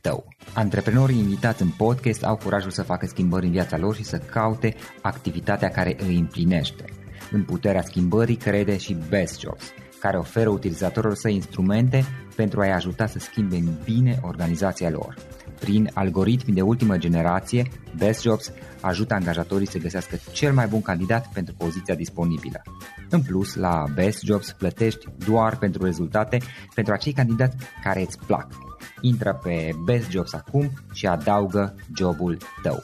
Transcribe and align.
tău. 0.00 0.28
Antreprenorii 0.54 1.18
invitați 1.18 1.62
în 1.62 1.68
podcast 1.68 2.24
au 2.24 2.36
curajul 2.36 2.70
să 2.70 2.82
facă 2.82 3.06
schimbări 3.06 3.46
în 3.46 3.52
viața 3.52 3.76
lor 3.76 3.94
și 3.94 4.04
să 4.04 4.18
caute 4.18 4.74
activitatea 5.02 5.68
care 5.68 5.96
îi 6.06 6.16
împlinește. 6.16 6.84
În 7.30 7.44
puterea 7.44 7.82
schimbării 7.82 8.36
crede 8.36 8.76
și 8.76 8.96
Best 9.08 9.40
Jobs, 9.40 9.72
care 10.00 10.16
oferă 10.16 10.48
utilizatorilor 10.48 11.14
săi 11.14 11.34
instrumente 11.34 12.04
pentru 12.36 12.60
a-i 12.60 12.72
ajuta 12.72 13.06
să 13.06 13.18
schimbe 13.18 13.56
în 13.56 13.68
bine 13.84 14.18
organizația 14.22 14.90
lor. 14.90 15.14
Prin 15.60 15.90
algoritmi 15.94 16.54
de 16.54 16.62
ultimă 16.62 16.96
generație, 16.96 17.70
Best 17.96 18.22
Jobs 18.22 18.52
ajută 18.80 19.14
angajatorii 19.14 19.66
să 19.66 19.78
găsească 19.78 20.16
cel 20.32 20.52
mai 20.52 20.66
bun 20.66 20.82
candidat 20.82 21.32
pentru 21.32 21.54
poziția 21.54 21.94
disponibilă. 21.94 22.62
În 23.10 23.22
plus, 23.22 23.54
la 23.54 23.84
Best 23.94 24.22
Jobs 24.22 24.52
plătești 24.52 25.06
doar 25.26 25.56
pentru 25.56 25.84
rezultate 25.84 26.38
pentru 26.74 26.92
acei 26.92 27.12
candidați 27.12 27.56
care 27.82 28.00
îți 28.00 28.18
plac 28.26 28.69
Intră 29.00 29.40
pe 29.42 29.70
Best 29.84 30.10
Jobs 30.10 30.32
acum 30.32 30.70
și 30.92 31.06
adaugă 31.06 31.74
jobul 31.96 32.38
tău. 32.62 32.82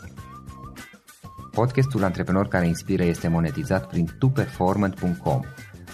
Podcastul 1.50 2.04
Antreprenor 2.04 2.48
care 2.48 2.66
inspiră 2.66 3.02
este 3.02 3.28
monetizat 3.28 3.88
prin 3.88 4.08
tuperformant.com, 4.18 5.40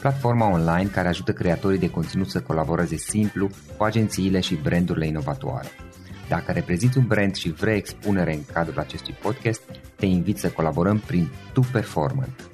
platforma 0.00 0.50
online 0.50 0.90
care 0.92 1.08
ajută 1.08 1.32
creatorii 1.32 1.78
de 1.78 1.90
conținut 1.90 2.30
să 2.30 2.40
colaboreze 2.40 2.96
simplu 2.96 3.48
cu 3.76 3.84
agențiile 3.84 4.40
și 4.40 4.54
brandurile 4.54 5.06
inovatoare. 5.06 5.68
Dacă 6.28 6.52
reprezinți 6.52 6.98
un 6.98 7.06
brand 7.06 7.34
și 7.34 7.50
vrei 7.50 7.76
expunere 7.76 8.34
în 8.34 8.44
cadrul 8.52 8.78
acestui 8.78 9.14
podcast, 9.22 9.62
te 9.96 10.06
invit 10.06 10.38
să 10.38 10.48
colaborăm 10.50 10.98
prin 10.98 11.30
Tu 11.52 11.60
Performant. 11.72 12.50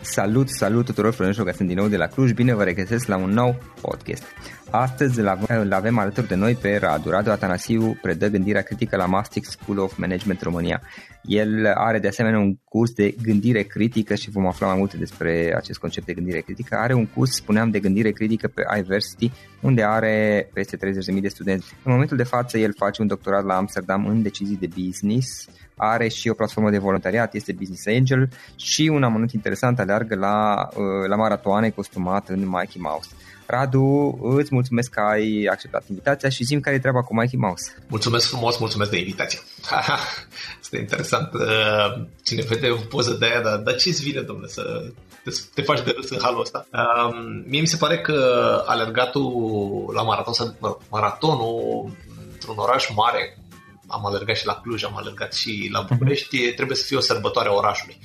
Salut, 0.00 0.48
salut 0.48 0.84
tuturor, 0.84 1.12
Florin 1.12 1.34
Șoga, 1.34 1.52
sunt 1.52 1.68
din 1.68 1.76
nou 1.76 1.88
de 1.88 1.96
la 1.96 2.06
Cluj, 2.06 2.32
bine 2.32 2.54
vă 2.54 2.64
regăsesc 2.64 3.06
la 3.06 3.16
un 3.16 3.30
nou 3.30 3.58
podcast. 3.80 4.22
Astăzi 4.70 5.20
îl 5.48 5.72
avem 5.72 5.98
alături 5.98 6.28
de 6.28 6.34
noi 6.34 6.54
pe 6.54 6.76
Radu. 6.76 7.10
Radu 7.10 7.30
Atanasiu 7.30 7.98
predă 8.02 8.28
gândirea 8.28 8.62
critică 8.62 8.96
la 8.96 9.06
Mastic 9.06 9.44
School 9.44 9.78
of 9.78 9.96
Management 9.96 10.42
România. 10.42 10.82
El 11.22 11.66
are 11.74 11.98
de 11.98 12.08
asemenea 12.08 12.38
un 12.38 12.56
curs 12.64 12.92
de 12.92 13.14
gândire 13.22 13.62
critică 13.62 14.14
și 14.14 14.30
vom 14.30 14.46
afla 14.46 14.66
mai 14.66 14.76
multe 14.76 14.96
despre 14.96 15.54
acest 15.56 15.78
concept 15.78 16.06
de 16.06 16.12
gândire 16.12 16.40
critică. 16.40 16.76
Are 16.76 16.94
un 16.94 17.06
curs, 17.06 17.34
spuneam, 17.34 17.70
de 17.70 17.80
gândire 17.80 18.10
critică 18.10 18.48
pe 18.48 18.62
iVersity, 18.78 19.30
unde 19.60 19.84
are 19.84 20.48
peste 20.52 20.76
30.000 21.14 21.20
de 21.20 21.28
studenți. 21.28 21.74
În 21.84 21.92
momentul 21.92 22.16
de 22.16 22.22
față, 22.22 22.58
el 22.58 22.72
face 22.76 23.02
un 23.02 23.08
doctorat 23.08 23.44
la 23.44 23.56
Amsterdam 23.56 24.06
în 24.06 24.22
decizii 24.22 24.56
de 24.56 24.68
business, 24.76 25.48
are 25.76 26.08
și 26.08 26.28
o 26.28 26.34
platformă 26.34 26.70
de 26.70 26.78
voluntariat, 26.78 27.34
este 27.34 27.52
Business 27.52 27.86
Angel 27.86 28.28
și 28.56 28.90
un 28.92 29.02
amănunt 29.02 29.32
interesant 29.32 29.78
aleargă 29.78 30.14
la, 30.14 30.68
uh, 30.68 31.08
la 31.08 31.16
maratoane 31.16 31.70
costumat 31.70 32.28
în 32.28 32.38
Mikey 32.38 32.80
Mouse. 32.80 33.08
Radu, 33.50 34.18
îți 34.22 34.54
mulțumesc 34.54 34.90
că 34.90 35.00
ai 35.00 35.48
acceptat 35.50 35.88
invitația 35.88 36.28
și 36.28 36.44
zim 36.44 36.60
care 36.60 36.76
e 36.76 36.78
treaba 36.78 37.02
cu 37.02 37.14
Mikey 37.14 37.38
Mouse. 37.38 37.74
Mulțumesc 37.88 38.28
frumos, 38.28 38.58
mulțumesc 38.58 38.90
de 38.90 38.98
invitație. 38.98 39.38
Este 40.60 40.78
interesant. 40.78 41.34
Uh, 41.34 42.06
cine 42.24 42.42
vede 42.42 42.70
o 42.70 42.76
poză 42.76 43.12
de 43.12 43.26
aia, 43.26 43.40
dar, 43.40 43.56
dar 43.56 43.76
ce-ți 43.76 44.02
vine, 44.02 44.20
domnule, 44.20 44.48
să 44.48 44.92
te, 45.24 45.30
te 45.54 45.62
faci 45.62 45.82
de 45.82 45.90
râs 45.96 46.10
în 46.10 46.18
halul 46.22 46.40
ăsta? 46.40 46.66
Um, 46.72 47.44
mie 47.46 47.60
mi 47.60 47.66
se 47.66 47.76
pare 47.76 47.98
că 47.98 48.14
alergatul 48.66 49.92
la 49.94 50.02
maraton, 50.02 50.32
sau 50.32 50.80
maratonul 50.90 51.90
într-un 52.32 52.56
oraș 52.56 52.88
mare, 52.94 53.38
am 53.86 54.06
alergat 54.06 54.36
și 54.36 54.46
la 54.46 54.60
Cluj, 54.62 54.84
am 54.84 54.96
alergat 54.96 55.32
și 55.32 55.68
la 55.72 55.80
București, 55.88 56.52
trebuie 56.52 56.76
să 56.76 56.84
fie 56.86 56.96
o 56.96 57.00
sărbătoare 57.00 57.48
a 57.48 57.52
orașului. 57.52 57.98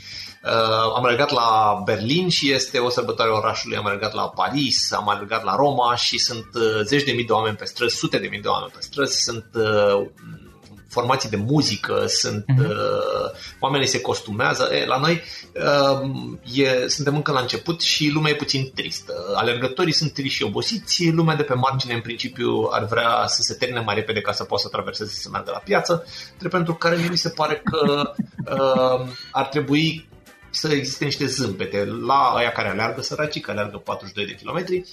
Uh, 0.45 0.93
am 0.95 1.05
alergat 1.05 1.31
la 1.31 1.81
Berlin 1.85 2.29
și 2.29 2.51
este 2.51 2.79
o 2.79 2.89
sărbătoare 2.89 3.31
a 3.31 3.33
orașului, 3.33 3.77
am 3.77 3.85
alergat 3.85 4.13
la 4.13 4.29
Paris, 4.29 4.91
am 4.91 5.09
alergat 5.09 5.43
la 5.43 5.55
Roma 5.55 5.95
și 5.95 6.17
sunt 6.17 6.47
uh, 6.53 6.79
zeci 6.83 7.03
de 7.03 7.11
mii 7.11 7.25
de 7.25 7.31
oameni 7.31 7.55
pe 7.55 7.65
străzi, 7.65 7.95
sute 7.95 8.17
de 8.17 8.27
mii 8.27 8.41
de 8.41 8.47
oameni 8.47 8.71
pe 8.71 8.81
străzi, 8.81 9.21
sunt 9.23 9.45
uh, 9.53 10.07
formații 10.95 11.29
de 11.29 11.35
muzică, 11.35 12.05
sunt 12.07 12.45
uh-huh. 12.53 12.69
uh, 12.69 13.29
oamenii 13.59 13.87
se 13.87 14.01
costumează. 14.01 14.69
E, 14.73 14.85
la 14.85 14.99
noi 14.99 15.21
uh, 15.53 16.09
e, 16.53 16.87
suntem 16.87 17.15
încă 17.15 17.31
la 17.31 17.39
început 17.39 17.81
și 17.81 18.09
lumea 18.13 18.31
e 18.31 18.35
puțin 18.35 18.71
tristă. 18.75 19.13
Alergătorii 19.35 19.93
sunt 19.93 20.13
triști 20.13 20.35
și 20.35 20.43
obosiți, 20.43 21.09
lumea 21.09 21.35
de 21.35 21.43
pe 21.43 21.53
margine 21.53 21.93
în 21.93 22.01
principiu 22.01 22.67
ar 22.71 22.85
vrea 22.85 23.23
să 23.27 23.41
se 23.41 23.53
termine 23.53 23.79
mai 23.79 23.95
repede 23.95 24.21
ca 24.21 24.31
să 24.31 24.43
poată 24.43 24.63
să 24.63 24.69
traverseze 24.69 25.13
să 25.13 25.29
meargă 25.31 25.51
la 25.53 25.57
piață, 25.57 26.05
pentru 26.49 26.73
care 26.73 27.07
mi 27.09 27.17
se 27.17 27.29
pare 27.29 27.61
că 27.63 28.11
uh, 28.51 29.07
ar 29.31 29.45
trebui 29.45 30.07
să 30.55 30.73
existe 30.73 31.03
niște 31.03 31.25
zâmbete. 31.25 31.85
La 31.85 32.33
aia 32.35 32.51
care 32.51 32.69
aleargă 32.69 33.01
săracii, 33.01 33.41
care 33.41 33.57
aleargă 33.57 33.77
42 33.77 34.25
de 34.25 34.35
kilometri, 34.35 34.85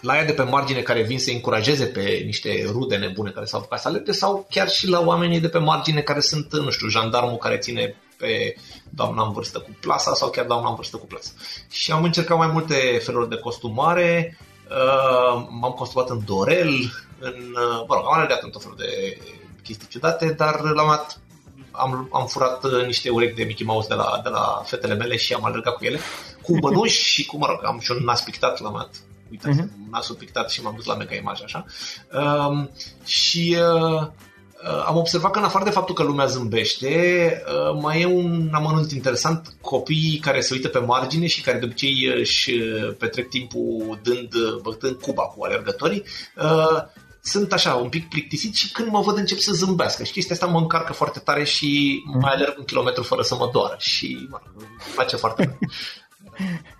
la 0.00 0.12
aia 0.12 0.24
de 0.24 0.32
pe 0.32 0.42
margine 0.42 0.80
care 0.80 1.02
vin 1.02 1.18
să 1.18 1.30
încurajeze 1.30 1.84
pe 1.84 2.22
niște 2.24 2.64
rude 2.66 2.96
nebune 2.96 3.30
care 3.30 3.46
s-au 3.46 3.60
apucat 3.60 3.80
să 3.80 3.88
alerge 3.88 4.12
sau 4.12 4.46
chiar 4.50 4.68
și 4.68 4.88
la 4.88 5.00
oamenii 5.00 5.40
de 5.40 5.48
pe 5.48 5.58
margine 5.58 6.00
care 6.00 6.20
sunt, 6.20 6.52
nu 6.52 6.70
știu, 6.70 6.88
jandarmul 6.88 7.36
care 7.36 7.56
ține 7.56 7.96
pe 8.18 8.56
doamna 8.90 9.22
în 9.22 9.32
vârstă 9.32 9.58
cu 9.58 9.76
plasa 9.80 10.14
sau 10.14 10.30
chiar 10.30 10.46
doamna 10.46 10.68
în 10.68 10.74
vârstă 10.74 10.96
cu 10.96 11.06
plasa. 11.06 11.30
Și 11.70 11.92
am 11.92 12.04
încercat 12.04 12.36
mai 12.36 12.46
multe 12.46 13.00
feluri 13.02 13.28
de 13.28 13.36
costumare, 13.36 14.38
uh, 14.70 15.46
m-am 15.60 15.72
costumat 15.72 16.08
în 16.08 16.20
dorel, 16.24 16.68
în, 17.18 17.54
uh, 17.54 17.84
mă 17.88 17.94
rog, 17.94 18.04
am 18.06 18.12
alergat 18.12 18.42
în 18.42 18.50
tot 18.50 18.62
felul 18.62 18.76
de 18.76 19.18
chestii 19.62 19.88
ciudate, 19.88 20.26
dar 20.26 20.60
la 20.60 20.82
un 20.82 20.90
am, 21.70 22.08
am 22.12 22.26
furat 22.26 22.64
uh, 22.64 22.86
niște 22.86 23.10
urechi 23.10 23.34
de 23.34 23.44
Mickey 23.44 23.66
Mouse 23.66 23.88
de 23.88 23.94
la, 23.94 24.20
de 24.22 24.28
la 24.28 24.62
fetele 24.64 24.94
mele 24.94 25.16
și 25.16 25.32
am 25.32 25.44
alergat 25.44 25.74
cu 25.74 25.84
ele, 25.84 25.98
cu 26.42 26.58
mănuși 26.60 27.04
și 27.04 27.26
cu, 27.26 27.36
mă 27.36 27.46
rog, 27.46 27.64
am 27.64 27.78
și 27.80 27.90
un 27.90 28.04
nas 28.04 28.22
pictat 28.22 28.60
la 28.60 28.70
mat. 28.70 28.90
Uitați, 29.30 29.60
uh-huh. 29.60 29.90
nasul 29.90 30.14
pictat 30.14 30.50
și 30.50 30.62
m-am 30.62 30.74
dus 30.76 30.84
la 30.84 30.94
mega 30.94 31.14
imagine 31.14 31.46
așa. 31.46 31.64
Um, 32.46 32.70
și 33.04 33.56
uh, 33.58 34.00
uh, 34.00 34.84
am 34.86 34.96
observat 34.96 35.30
că 35.30 35.38
în 35.38 35.44
afară 35.44 35.64
de 35.64 35.70
faptul 35.70 35.94
că 35.94 36.02
lumea 36.02 36.26
zâmbește, 36.26 37.32
uh, 37.46 37.80
mai 37.80 38.00
e 38.00 38.06
un 38.06 38.50
amănunt 38.52 38.92
interesant, 38.92 39.56
copiii 39.60 40.18
care 40.18 40.40
se 40.40 40.54
uită 40.54 40.68
pe 40.68 40.78
margine 40.78 41.26
și 41.26 41.42
care 41.42 41.58
de 41.58 41.64
obicei 41.64 42.12
își 42.18 42.50
uh, 42.50 42.94
petrec 42.98 43.28
timpul 43.28 43.98
dând, 44.02 44.28
bătând 44.62 45.00
cuba 45.00 45.22
cu 45.22 45.44
alergătorii, 45.44 46.04
uh, 46.36 46.82
sunt 47.22 47.52
așa 47.52 47.74
un 47.74 47.88
pic 47.88 48.08
plictisit 48.08 48.54
și 48.54 48.72
când 48.72 48.90
mă 48.90 49.00
văd 49.00 49.16
încep 49.16 49.38
să 49.38 49.52
zâmbească 49.52 50.04
și 50.04 50.12
chestia 50.12 50.34
asta 50.34 50.46
mă 50.46 50.58
încarcă 50.58 50.92
foarte 50.92 51.18
tare 51.18 51.44
și 51.44 52.02
mai 52.20 52.32
alerg 52.32 52.58
un 52.58 52.64
kilometru 52.64 53.02
fără 53.02 53.22
să 53.22 53.34
mă 53.34 53.50
doară 53.52 53.76
și 53.78 54.26
mă, 54.30 54.40
face 54.78 55.16
foarte 55.16 55.44
tare. 55.44 55.58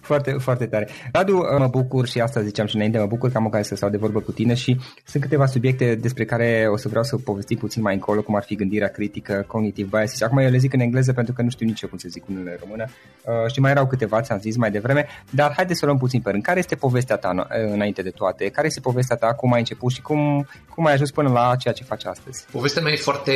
Foarte, 0.00 0.30
foarte 0.30 0.66
tare. 0.66 0.88
Radu, 1.12 1.36
mă 1.58 1.66
bucur 1.66 2.06
și 2.06 2.20
asta 2.20 2.40
ziceam 2.42 2.66
și 2.66 2.74
înainte, 2.74 2.98
mă 2.98 3.06
bucur 3.06 3.30
că 3.30 3.36
am 3.36 3.44
ocazia 3.44 3.64
să 3.64 3.74
stau 3.74 3.88
de 3.88 3.96
vorbă 3.96 4.20
cu 4.20 4.32
tine 4.32 4.54
și 4.54 4.80
sunt 5.04 5.22
câteva 5.22 5.46
subiecte 5.46 5.94
despre 5.94 6.24
care 6.24 6.66
o 6.70 6.76
să 6.76 6.88
vreau 6.88 7.04
să 7.04 7.16
povestim 7.16 7.56
puțin 7.56 7.82
mai 7.82 7.94
încolo, 7.94 8.22
cum 8.22 8.36
ar 8.36 8.42
fi 8.42 8.54
gândirea 8.54 8.88
critică, 8.88 9.44
cognitive 9.46 9.88
biases. 9.90 10.20
Acum 10.20 10.38
eu 10.38 10.50
le 10.50 10.56
zic 10.58 10.72
în 10.72 10.80
engleză 10.80 11.12
pentru 11.12 11.32
că 11.32 11.42
nu 11.42 11.50
știu 11.50 11.66
nici 11.66 11.80
eu 11.80 11.88
cum 11.88 11.98
să 11.98 12.08
zic 12.10 12.28
unele 12.28 12.50
în 12.50 12.56
română 12.60 12.84
uh, 13.24 13.52
și 13.52 13.60
mai 13.60 13.70
erau 13.70 13.86
câteva, 13.86 14.20
ți-am 14.20 14.38
zis 14.38 14.56
mai 14.56 14.70
devreme, 14.70 15.06
dar 15.30 15.52
haideți 15.56 15.78
să 15.78 15.84
luăm 15.84 15.98
puțin 15.98 16.20
pe 16.20 16.30
rând. 16.30 16.42
Care 16.42 16.58
este 16.58 16.74
povestea 16.74 17.16
ta 17.16 17.32
uh, 17.36 17.44
înainte 17.72 18.02
de 18.02 18.10
toate? 18.10 18.48
Care 18.48 18.66
este 18.66 18.80
povestea 18.80 19.16
ta? 19.16 19.34
Cum 19.34 19.52
ai 19.52 19.58
început 19.58 19.92
și 19.92 20.02
cum, 20.02 20.48
cum 20.74 20.86
ai 20.86 20.92
ajuns 20.92 21.10
până 21.10 21.28
la 21.28 21.56
ceea 21.58 21.74
ce 21.74 21.84
faci 21.84 22.04
astăzi? 22.04 22.46
Povestea 22.52 22.82
mea 22.82 22.92
e 22.92 22.96
foarte, 22.96 23.32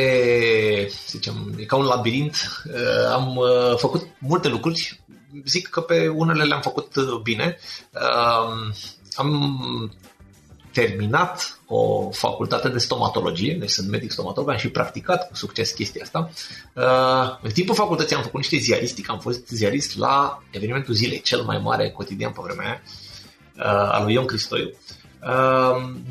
să 0.89 1.07
zicem, 1.07 1.33
e 1.57 1.63
ca 1.63 1.75
un 1.75 1.85
labirint. 1.85 2.35
Uh, 2.65 3.13
am 3.13 3.35
uh, 3.35 3.77
făcut 3.77 4.07
multe 4.19 4.47
lucruri, 4.47 4.99
zic 5.45 5.67
că 5.67 5.81
pe 5.81 6.07
unele 6.07 6.43
le-am 6.43 6.61
făcut 6.61 6.95
uh, 6.95 7.19
bine. 7.23 7.57
Am 9.15 9.91
terminat 10.71 11.59
o 11.65 12.09
facultate 12.11 12.69
de 12.69 12.77
stomatologie, 12.77 13.53
deci 13.59 13.69
sunt 13.69 13.89
medic 13.89 14.11
stomatolog, 14.11 14.49
am 14.49 14.57
și 14.57 14.69
practicat 14.69 15.27
cu 15.27 15.35
succes 15.35 15.71
chestia 15.71 16.01
asta. 16.03 16.29
Uh, 16.75 17.37
în 17.41 17.51
timpul 17.51 17.75
facultății 17.75 18.15
am 18.15 18.21
făcut 18.21 18.39
niște 18.39 18.57
ziaristic, 18.57 19.09
am 19.09 19.19
fost 19.19 19.47
ziarist 19.47 19.97
la 19.97 20.43
evenimentul 20.51 20.93
zilei, 20.93 21.21
cel 21.21 21.41
mai 21.41 21.57
mare 21.57 21.89
cotidian 21.89 22.31
pe 22.31 22.39
vremea 22.43 22.65
aia, 22.65 22.81
uh, 23.57 23.89
al 23.91 24.03
lui 24.03 24.13
Ion 24.13 24.25
Cristoiu. 24.25 24.69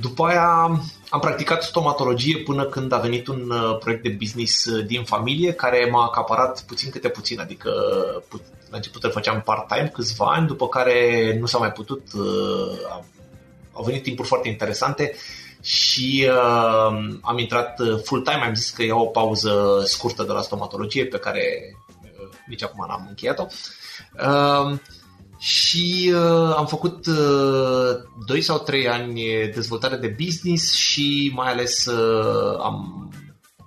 După 0.01 0.25
aia 0.25 0.81
am 1.09 1.21
practicat 1.21 1.63
stomatologie 1.63 2.37
până 2.37 2.65
când 2.65 2.93
a 2.93 2.99
venit 2.99 3.27
un 3.27 3.53
proiect 3.81 4.03
de 4.03 4.17
business 4.19 4.81
din 4.87 5.05
familie 5.05 5.53
care 5.53 5.89
m-a 5.91 6.05
acaparat 6.05 6.63
puțin 6.67 6.91
câte 6.91 7.09
puțin, 7.09 7.41
adică 7.41 7.71
la 8.71 8.77
început 8.77 9.05
îl 9.05 9.11
făceam 9.11 9.43
part-time 9.43 9.91
câțiva 9.95 10.27
ani, 10.27 10.47
după 10.47 10.69
care 10.69 11.37
nu 11.41 11.47
s-a 11.47 11.59
mai 11.59 11.73
putut, 11.73 12.13
uh, 12.15 13.01
au 13.73 13.85
venit 13.85 14.03
timpuri 14.03 14.29
foarte 14.29 14.49
interesante 14.49 15.15
și 15.63 16.29
uh, 16.29 17.19
am 17.23 17.39
intrat 17.39 17.79
uh, 17.81 18.01
full-time, 18.05 18.45
am 18.45 18.55
zis 18.55 18.71
că 18.71 18.83
iau 18.83 19.01
o 19.01 19.07
pauză 19.07 19.83
scurtă 19.85 20.23
de 20.23 20.33
la 20.33 20.41
stomatologie 20.41 21.07
pe 21.07 21.19
care 21.19 21.43
uh, 22.03 22.29
nici 22.47 22.63
acum 22.63 22.85
n-am 22.89 23.07
încheiat-o. 23.09 23.47
Uh, 24.27 24.79
și 25.39 26.13
uh, 26.15 26.55
am 26.57 26.67
făcut 26.67 27.07
uh, 27.07 27.97
2 28.27 28.41
sau 28.41 28.59
3 28.59 28.89
ani 28.89 29.23
dezvoltare 29.55 29.97
de 29.97 30.17
business 30.25 30.75
și 30.75 31.33
mai 31.35 31.51
ales 31.51 31.87
uh, 31.87 32.59
am 32.59 33.09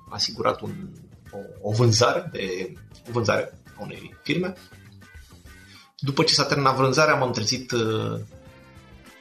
asigurat 0.09 0.61
un, 0.61 0.71
o, 1.31 1.69
o 1.69 1.71
vânzare 1.71 2.29
de 2.31 2.73
o 3.07 3.11
vânzare 3.11 3.59
a 3.77 3.81
unei 3.81 4.15
firme 4.23 4.53
după 6.05 6.23
ce 6.23 6.33
s-a 6.33 6.45
terminat 6.45 6.75
vânzarea, 6.75 7.15
m-am 7.15 7.31
trezit 7.31 7.71
uh, 7.71 8.19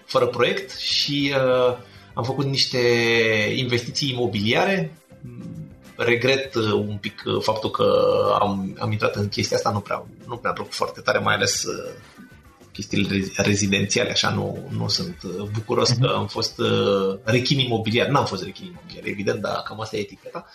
fără 0.04 0.26
proiect 0.26 0.78
și 0.78 1.34
uh, 1.36 1.76
am 2.14 2.24
făcut 2.24 2.44
niște 2.44 2.78
investiții 3.56 4.10
imobiliare. 4.10 4.96
Regret 5.96 6.54
uh, 6.54 6.72
un 6.72 6.96
pic 7.00 7.22
faptul 7.40 7.70
că 7.70 7.86
am, 8.40 8.76
am 8.78 8.92
intrat 8.92 9.16
în 9.16 9.28
chestia 9.28 9.56
asta, 9.56 9.70
nu 9.70 9.80
prea, 9.80 10.06
nu 10.26 10.36
prea 10.36 10.52
plăcut 10.52 10.74
foarte 10.74 11.00
tare, 11.00 11.18
mai 11.18 11.34
ales 11.34 11.64
chestiile 12.72 13.32
rezidențiale, 13.36 14.10
așa, 14.10 14.30
nu, 14.30 14.68
nu 14.76 14.88
sunt 14.88 15.24
bucuros 15.52 15.92
uh-huh. 15.92 16.00
că 16.00 16.12
am 16.16 16.26
fost 16.26 16.60
rechin 17.24 17.58
imobiliar. 17.58 18.06
N-am 18.06 18.26
fost 18.26 18.42
rechin 18.42 18.66
imobiliar, 18.66 19.04
evident, 19.06 19.40
dar 19.40 19.62
cam 19.64 19.80
asta 19.80 19.96
e 19.96 20.00
eticheta. 20.00 20.46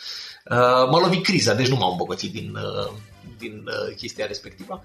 M-a 0.89 1.00
lovit 1.00 1.24
criza, 1.24 1.53
deci 1.53 1.67
nu 1.67 1.75
m-am 1.75 1.91
îmbogățit 1.91 2.31
din, 2.31 2.57
din 3.38 3.63
chestia 3.96 4.25
respectivă. 4.25 4.84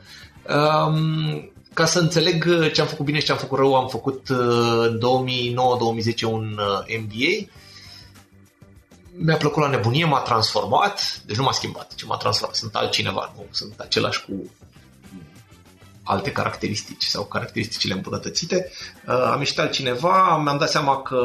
Um, 0.49 1.53
ca 1.75 1.85
să 1.85 1.99
înțeleg 1.99 2.45
uh, 2.49 2.73
ce 2.73 2.81
am 2.81 2.87
făcut 2.87 3.05
bine 3.05 3.19
și 3.19 3.25
ce 3.25 3.33
am 3.33 3.39
făcut 3.39 3.59
rău, 3.59 3.75
am 3.75 3.89
făcut 3.89 4.29
uh, 4.29 4.39
în 4.89 5.01
2009-2010 6.19 6.23
un 6.23 6.59
uh, 6.59 6.99
MBA. 7.01 7.51
Mi-a 9.17 9.37
plăcut 9.37 9.63
la 9.63 9.69
nebunie, 9.69 10.05
m-a 10.05 10.21
transformat, 10.21 11.23
deci 11.27 11.37
nu 11.37 11.43
m-a 11.43 11.53
schimbat, 11.53 11.95
ci 11.95 12.05
m-a 12.05 12.17
transformat. 12.17 12.57
Sunt 12.57 12.75
altcineva, 12.75 13.33
nu 13.37 13.47
sunt 13.51 13.81
același 13.81 14.25
cu 14.25 14.51
alte 16.03 16.33
caracteristici 16.33 17.05
sau 17.05 17.25
caracteristicile 17.25 17.95
îmbunătățite. 17.95 18.71
Am 19.07 19.39
ieșit 19.39 19.59
altcineva, 19.59 20.37
mi-am 20.37 20.59
dat 20.59 20.71
seama 20.71 21.03
că 21.03 21.21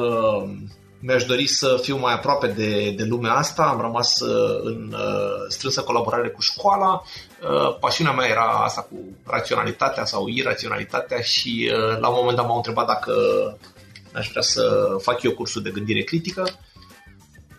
mi-aș 1.00 1.24
dori 1.24 1.48
să 1.48 1.80
fiu 1.82 1.98
mai 1.98 2.14
aproape 2.14 2.48
de, 2.48 2.92
de 2.92 3.04
lumea 3.04 3.34
asta, 3.34 3.64
am 3.64 3.82
rămas 3.82 4.20
uh, 4.20 4.60
în 4.64 4.94
uh, 4.94 5.46
strânsă 5.48 5.82
colaborare 5.82 6.30
cu 6.30 6.42
școala, 6.42 7.04
uh, 7.42 7.78
pasiunea 7.80 8.14
mea 8.14 8.28
era 8.28 8.46
asta 8.46 8.82
cu 8.82 8.96
raționalitatea 9.26 10.06
sau 10.06 10.28
iraționalitatea 10.28 11.20
și 11.22 11.72
la 12.00 12.08
un 12.08 12.16
moment 12.18 12.38
dat 12.38 12.48
m-au 12.48 12.56
întrebat 12.56 12.88
dacă 12.88 13.14
aș 14.14 14.30
vrea 14.30 14.42
să 14.42 14.96
fac 15.02 15.22
eu 15.22 15.32
cursul 15.32 15.62
de 15.62 15.70
gândire 15.70 16.02
critică 16.02 16.50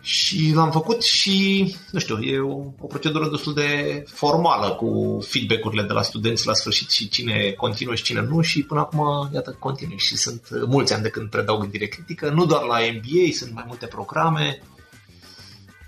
și 0.01 0.51
l-am 0.53 0.71
făcut 0.71 1.03
și, 1.03 1.75
nu 1.91 1.99
știu, 1.99 2.19
e 2.19 2.39
o, 2.39 2.57
o 2.79 2.87
procedură 2.87 3.29
destul 3.29 3.53
de 3.53 4.03
formală 4.07 4.69
cu 4.69 5.19
feedback-urile 5.27 5.83
de 5.83 5.93
la 5.93 6.01
studenți 6.01 6.47
la 6.47 6.53
sfârșit 6.53 6.89
și 6.89 7.09
cine 7.09 7.51
continuă 7.51 7.95
și 7.95 8.03
cine 8.03 8.21
nu 8.21 8.41
și 8.41 8.63
până 8.63 8.79
acum, 8.79 9.29
iată, 9.33 9.55
continui 9.59 9.97
și 9.97 10.17
sunt 10.17 10.47
mulți 10.67 10.93
ani 10.93 11.03
de 11.03 11.09
când 11.09 11.29
predau 11.29 11.57
gândire 11.57 11.85
critică, 11.85 12.29
nu 12.29 12.45
doar 12.45 12.61
la 12.61 12.77
MBA, 12.77 13.31
sunt 13.33 13.53
mai 13.53 13.63
multe 13.67 13.85
programe 13.85 14.61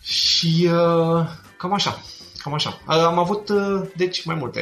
și 0.01 0.69
uh, 0.71 1.27
cam 1.57 1.73
așa, 1.73 2.01
cam 2.37 2.53
așa. 2.53 2.81
Uh, 2.87 2.95
am 2.95 3.19
avut, 3.19 3.49
uh, 3.49 3.81
deci, 3.95 4.25
mai 4.25 4.35
multe 4.35 4.61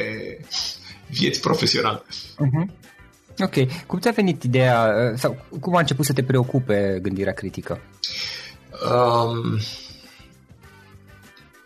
vieți 1.08 1.40
profesionale. 1.40 2.02
Uh-huh. 2.08 2.78
Ok. 3.38 3.86
Cum 3.86 3.98
ți-a 3.98 4.10
venit 4.10 4.42
ideea, 4.42 4.94
uh, 5.12 5.18
sau 5.18 5.44
cum 5.60 5.76
a 5.76 5.78
început 5.78 6.04
să 6.04 6.12
te 6.12 6.22
preocupe 6.22 6.98
gândirea 7.02 7.32
critică? 7.32 7.80
Um, 8.88 9.58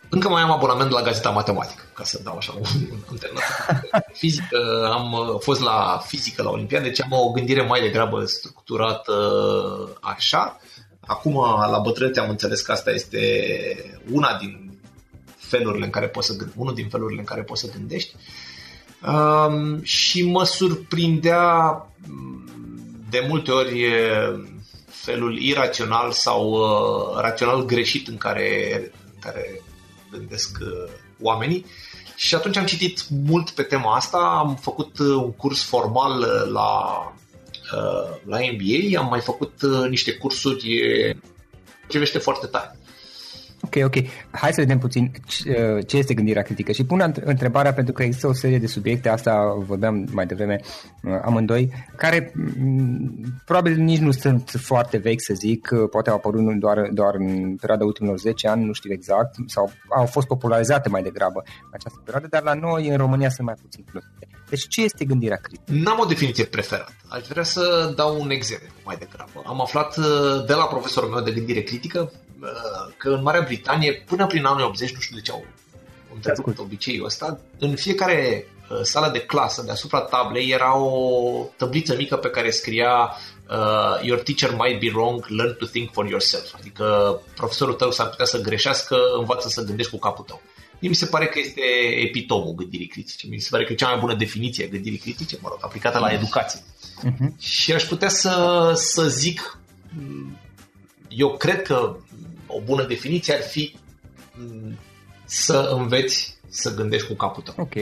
încă 0.09 0.29
mai 0.29 0.43
am 0.43 0.51
abonament 0.51 0.91
la 0.91 1.03
Gazeta 1.03 1.31
Matematică, 1.31 1.83
ca 1.93 2.05
să 2.05 2.21
dau 2.23 2.37
așa 2.37 2.55
un, 2.57 2.89
un 3.11 3.19
Fizică, 4.13 4.91
am 4.93 5.13
uh, 5.13 5.41
fost 5.41 5.61
la 5.61 6.01
fizică 6.07 6.43
la 6.43 6.51
Olimpiade, 6.51 6.85
deci 6.85 7.03
am 7.03 7.13
o 7.13 7.31
gândire 7.31 7.63
mai 7.63 7.81
degrabă 7.81 8.25
structurată 8.25 9.13
așa. 10.01 10.61
Acum, 11.07 11.35
la 11.71 11.81
bătrânețe, 11.83 12.21
am 12.21 12.31
înțeles 12.31 12.61
că 12.61 12.73
asta 12.73 12.91
este 12.91 13.21
una 14.11 14.37
din 14.41 14.79
felurile 15.37 15.85
în 15.85 15.91
care 15.91 16.09
poți 16.09 16.27
să 16.27 16.37
gândești, 16.37 16.61
unul 16.61 16.75
din 16.75 16.89
felurile 16.89 17.21
în 17.21 17.27
care 17.27 17.43
poți 17.43 17.61
să 17.61 17.71
gândești. 17.73 18.15
Um, 19.07 19.83
și 19.83 20.27
mă 20.27 20.45
surprindea 20.45 21.47
mm, 22.07 22.45
de 23.11 23.27
multe 23.29 23.51
ori 23.51 23.87
felul 25.05 25.39
irațional 25.39 26.13
sau 26.13 26.51
uh, 26.51 27.21
rațional 27.21 27.65
greșit 27.65 28.09
în 28.09 28.17
care, 28.17 28.79
în 29.15 29.19
care 29.21 29.63
gândesc 30.11 30.59
uh, 30.61 30.91
oamenii. 31.21 31.67
Și 32.17 32.35
atunci 32.35 32.57
am 32.57 32.65
citit 32.65 33.05
mult 33.27 33.51
pe 33.51 33.63
tema 33.63 33.95
asta, 33.95 34.19
am 34.19 34.57
făcut 34.61 34.99
uh, 34.99 35.07
un 35.07 35.33
curs 35.33 35.63
formal 35.63 36.19
uh, 36.19 36.53
la, 36.53 36.73
uh, 37.77 38.17
la 38.27 38.39
MBA, 38.39 39.01
am 39.01 39.09
mai 39.09 39.21
făcut 39.21 39.63
uh, 39.63 39.89
niște 39.89 40.13
cursuri 40.13 41.17
privește 41.87 42.19
foarte 42.19 42.47
tare. 42.47 42.79
Ok, 43.65 43.85
ok. 43.85 43.95
Hai 44.31 44.53
să 44.53 44.61
vedem 44.61 44.79
puțin 44.79 45.13
ce 45.87 45.97
este 45.97 46.15
gândirea 46.15 46.43
critică. 46.43 46.73
Și 46.73 46.85
pun 46.85 47.15
întrebarea 47.25 47.73
pentru 47.73 47.93
că 47.93 48.03
există 48.03 48.27
o 48.27 48.33
serie 48.33 48.59
de 48.59 48.67
subiecte, 48.67 49.09
asta 49.09 49.55
vorbeam 49.67 50.07
mai 50.13 50.27
devreme 50.27 50.61
amândoi, 51.25 51.73
care 51.97 52.33
probabil 53.45 53.77
nici 53.77 53.99
nu 53.99 54.11
sunt 54.11 54.53
foarte 54.57 54.97
vechi, 54.97 55.21
să 55.21 55.35
zic, 55.35 55.69
poate 55.91 56.11
au 56.11 56.17
apărut 56.17 56.59
doar, 56.59 56.89
doar 56.93 57.15
în 57.15 57.57
perioada 57.57 57.85
ultimilor 57.85 58.19
10 58.19 58.49
ani, 58.49 58.65
nu 58.65 58.73
știu 58.73 58.93
exact, 58.93 59.35
sau 59.47 59.71
au 59.97 60.07
fost 60.07 60.27
popularizate 60.27 60.89
mai 60.89 61.03
degrabă 61.03 61.43
în 61.45 61.71
această 61.73 62.01
perioadă, 62.05 62.27
dar 62.31 62.43
la 62.43 62.55
noi 62.55 62.89
în 62.89 62.97
România 62.97 63.29
sunt 63.29 63.47
mai 63.47 63.57
puțin 63.63 63.85
cunoscute. 63.85 64.29
Deci 64.49 64.69
ce 64.69 64.83
este 64.83 65.05
gândirea 65.05 65.37
critică? 65.37 65.73
N-am 65.85 65.99
o 66.01 66.05
definiție 66.05 66.45
preferată. 66.45 66.93
Aș 67.09 67.27
vrea 67.27 67.43
să 67.43 67.93
dau 67.97 68.21
un 68.21 68.31
exemplu 68.31 68.69
mai 68.85 68.97
degrabă. 68.99 69.43
Am 69.47 69.61
aflat 69.61 69.97
de 70.47 70.53
la 70.53 70.65
profesorul 70.65 71.11
meu 71.11 71.23
de 71.23 71.31
gândire 71.31 71.61
critică, 71.61 72.13
că 72.97 73.09
în 73.09 73.23
Marea 73.23 73.41
Britanie, 73.41 74.05
până 74.07 74.27
prin 74.27 74.45
anii 74.45 74.65
80, 74.65 74.93
nu 74.93 75.01
știu 75.01 75.17
de 75.17 75.23
ce 75.23 75.31
au 75.31 75.45
întrerupt 76.15 76.59
obiceiul 76.59 77.05
ăsta, 77.05 77.41
în 77.59 77.75
fiecare 77.75 78.47
uh, 78.71 78.79
sală 78.83 79.11
de 79.13 79.21
clasă, 79.21 79.63
deasupra 79.63 80.01
tablei, 80.01 80.51
era 80.51 80.77
o 80.79 81.47
tabliță 81.57 81.95
mică 81.97 82.17
pe 82.17 82.29
care 82.29 82.51
scria 82.51 83.17
uh, 83.51 84.03
Your 84.03 84.21
teacher 84.21 84.57
might 84.59 84.81
be 84.81 84.91
wrong, 84.95 85.27
learn 85.29 85.57
to 85.59 85.67
think 85.67 85.93
for 85.93 86.07
yourself. 86.07 86.55
Adică 86.59 87.21
profesorul 87.35 87.75
tău 87.75 87.91
s-ar 87.91 88.09
putea 88.09 88.25
să 88.25 88.41
greșească, 88.41 88.97
învață 89.19 89.49
să 89.49 89.65
gândești 89.65 89.93
cu 89.93 89.99
capul 89.99 90.25
tău. 90.25 90.41
Mie 90.79 90.89
mi 90.89 90.95
se 90.95 91.07
pare 91.07 91.27
că 91.27 91.39
este 91.39 91.61
epitomul 92.07 92.55
gândirii 92.55 92.87
critice. 92.87 93.27
Mi 93.27 93.39
se 93.39 93.49
pare 93.51 93.65
că 93.65 93.73
e 93.73 93.77
cea 93.77 93.89
mai 93.89 93.99
bună 93.99 94.15
definiție 94.15 94.65
a 94.65 94.69
gândirii 94.69 94.99
critice, 94.99 95.39
mă 95.41 95.49
rog, 95.51 95.59
aplicată 95.61 95.99
la 95.99 96.13
educație. 96.13 96.61
Uh-huh. 96.61 97.39
Și 97.39 97.73
aș 97.73 97.83
putea 97.83 98.09
să, 98.09 98.73
să 98.75 99.09
zic, 99.09 99.59
eu 101.09 101.37
cred 101.37 101.63
că 101.63 101.97
o 102.57 102.61
bună 102.61 102.87
definiție 102.87 103.35
ar 103.35 103.43
fi 103.43 103.75
mm, 104.35 104.79
să 105.25 105.71
înveți 105.79 106.37
să 106.49 106.75
gândești 106.75 107.07
cu 107.07 107.15
capul 107.15 107.43
tău. 107.43 107.55
Ok. 107.59 107.75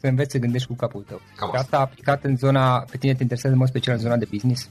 Să 0.00 0.06
înveți 0.06 0.30
să 0.30 0.38
gândești 0.38 0.66
cu 0.66 0.74
capul 0.74 1.02
tău. 1.02 1.20
Cam 1.36 1.48
asta. 1.48 1.60
asta 1.60 1.78
aplicat 1.78 2.24
în 2.24 2.36
zona, 2.36 2.78
pe 2.90 2.96
tine 2.96 3.14
te 3.14 3.22
interesează 3.22 3.54
în 3.54 3.60
mod 3.60 3.68
special 3.68 3.94
în 3.94 4.00
zona 4.00 4.16
de 4.16 4.28
business? 4.30 4.68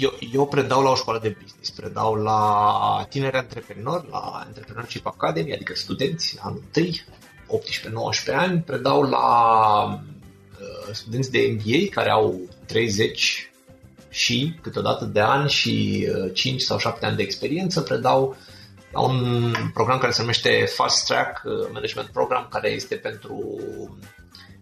Eu, 0.00 0.12
eu 0.32 0.46
predau 0.46 0.82
la 0.82 0.90
o 0.90 0.94
școală 0.94 1.18
de 1.22 1.36
business, 1.42 1.70
predau 1.70 2.14
la 2.14 3.06
tineri 3.08 3.36
antreprenori, 3.36 4.08
la 4.10 4.44
Entrepreneurship 4.46 5.06
Academy, 5.06 5.52
adică 5.52 5.74
studenți, 5.74 6.36
anul 6.40 6.62
1, 6.76 6.86
18-19 6.86 8.34
ani, 8.34 8.60
predau 8.60 9.02
la 9.02 9.28
uh, 9.84 10.92
studenți 10.92 11.30
de 11.30 11.58
MBA 11.58 11.88
care 11.90 12.10
au 12.10 12.40
30 12.66 13.50
și 14.08 14.54
câteodată 14.62 15.04
de 15.04 15.20
ani 15.20 15.50
și 15.50 16.06
uh, 16.24 16.34
5 16.34 16.60
sau 16.60 16.78
7 16.78 17.06
ani 17.06 17.16
de 17.16 17.22
experiență, 17.22 17.80
predau 17.80 18.28
la 18.30 18.46
un 18.92 19.52
program 19.74 19.98
care 19.98 20.12
se 20.12 20.20
numește 20.20 20.64
Fast 20.74 21.06
Track 21.06 21.42
uh, 21.44 21.68
Management 21.72 22.08
Program, 22.08 22.46
care 22.50 22.70
este 22.70 22.94
pentru 22.94 23.58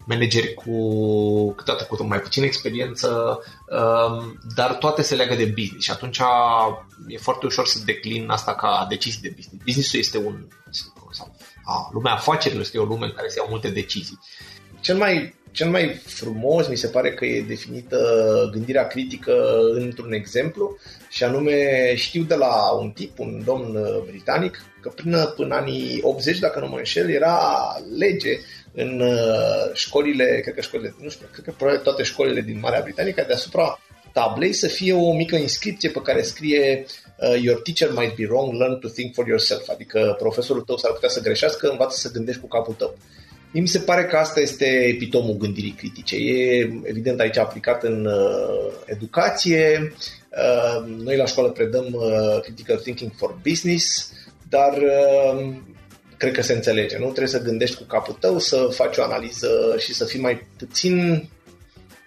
manageri 0.06 0.54
cu 0.54 0.72
câteodată 1.52 1.86
cu 1.88 2.04
mai 2.04 2.20
puțină 2.20 2.44
experiență, 2.44 3.38
um, 3.68 4.38
dar 4.54 4.74
toate 4.74 5.02
se 5.02 5.14
leagă 5.14 5.34
de 5.34 5.44
business 5.44 5.84
și 5.84 5.90
atunci 5.90 6.20
e 7.08 7.18
foarte 7.18 7.46
ușor 7.46 7.66
să 7.66 7.78
declin 7.84 8.28
asta 8.28 8.54
ca 8.54 8.86
decizii 8.88 9.20
de 9.20 9.32
business. 9.36 9.64
Businessul 9.64 9.98
este 9.98 10.18
un, 10.18 10.46
sau, 11.10 11.36
a, 11.64 11.88
lumea 11.92 12.12
afacerilor 12.12 12.62
este 12.62 12.78
o 12.78 12.84
lume 12.84 13.04
în 13.04 13.12
care 13.12 13.28
se 13.28 13.38
iau 13.38 13.46
multe 13.50 13.68
decizii. 13.68 14.18
Cel 14.80 14.96
mai 14.96 15.34
cel 15.56 15.68
mai 15.70 16.00
frumos 16.04 16.68
mi 16.68 16.76
se 16.76 16.88
pare 16.88 17.14
că 17.14 17.24
e 17.24 17.42
definită 17.42 17.98
gândirea 18.52 18.86
critică 18.86 19.34
într-un 19.72 20.12
exemplu 20.12 20.76
și 21.16 21.24
anume 21.24 21.94
știu 21.94 22.22
de 22.22 22.34
la 22.34 22.70
un 22.80 22.90
tip, 22.90 23.18
un 23.18 23.42
domn 23.44 23.78
britanic, 24.06 24.64
că 24.80 24.88
până 24.88 25.24
până 25.26 25.54
anii 25.54 25.98
80, 26.02 26.38
dacă 26.38 26.60
nu 26.60 26.68
mă 26.68 26.76
înșel, 26.76 27.10
era 27.10 27.38
lege 27.98 28.38
în 28.74 29.00
uh, 29.00 29.70
școlile, 29.72 30.40
cred 30.42 30.54
că 30.54 30.60
școlile, 30.60 30.94
nu 31.00 31.08
știu, 31.08 31.26
cred 31.32 31.44
că 31.44 31.52
probabil 31.56 31.80
toate 31.80 32.02
școlile 32.02 32.40
din 32.40 32.58
Marea 32.58 32.80
Britanică, 32.82 33.24
deasupra 33.26 33.80
tablei 34.12 34.52
să 34.52 34.66
fie 34.66 34.92
o 34.92 35.12
mică 35.12 35.36
inscripție 35.36 35.90
pe 35.90 36.00
care 36.02 36.22
scrie 36.22 36.84
uh, 37.18 37.42
Your 37.42 37.60
teacher 37.60 37.96
might 37.98 38.16
be 38.16 38.26
wrong, 38.28 38.52
learn 38.58 38.78
to 38.78 38.88
think 38.88 39.14
for 39.14 39.26
yourself. 39.26 39.68
Adică 39.68 40.16
profesorul 40.18 40.62
tău 40.62 40.76
s-ar 40.76 40.92
putea 40.92 41.08
să 41.08 41.20
greșească, 41.20 41.68
învață 41.68 41.96
să 41.98 42.12
gândești 42.12 42.40
cu 42.40 42.48
capul 42.48 42.74
tău. 42.74 42.96
Mie 43.52 43.62
mi 43.62 43.68
se 43.68 43.78
pare 43.78 44.04
că 44.04 44.16
asta 44.16 44.40
este 44.40 44.66
epitomul 44.66 45.36
gândirii 45.36 45.74
critice. 45.76 46.16
E 46.16 46.70
evident 46.82 47.20
aici 47.20 47.38
aplicat 47.38 47.82
în 47.82 48.06
uh, 48.06 48.72
educație. 48.86 49.92
Uh, 50.36 50.84
noi 51.04 51.16
la 51.16 51.24
școală 51.26 51.48
predăm 51.50 51.86
uh, 51.92 52.40
critical 52.42 52.76
thinking 52.76 53.12
for 53.14 53.38
business, 53.42 54.12
dar 54.48 54.72
uh, 54.72 55.54
cred 56.16 56.32
că 56.32 56.42
se 56.42 56.52
înțelege. 56.52 56.98
Nu 56.98 57.04
trebuie 57.04 57.26
să 57.26 57.42
gândești 57.42 57.76
cu 57.76 57.82
capul 57.82 58.16
tău, 58.20 58.38
să 58.38 58.68
faci 58.70 58.96
o 58.96 59.02
analiză 59.02 59.48
și 59.78 59.94
să 59.94 60.04
fii 60.04 60.20
mai 60.20 60.46
puțin 60.56 61.28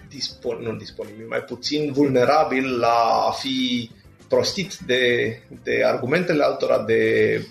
dispon, 0.09 0.61
nu 0.61 0.75
disponibil, 0.75 1.25
mai 1.27 1.39
puțin 1.39 1.91
vulnerabil 1.91 2.79
la 2.79 3.25
a 3.27 3.31
fi 3.31 3.89
prostit 4.27 4.77
de, 4.85 5.33
de 5.63 5.81
argumentele 5.85 6.43
altora, 6.43 6.83
de 6.83 7.01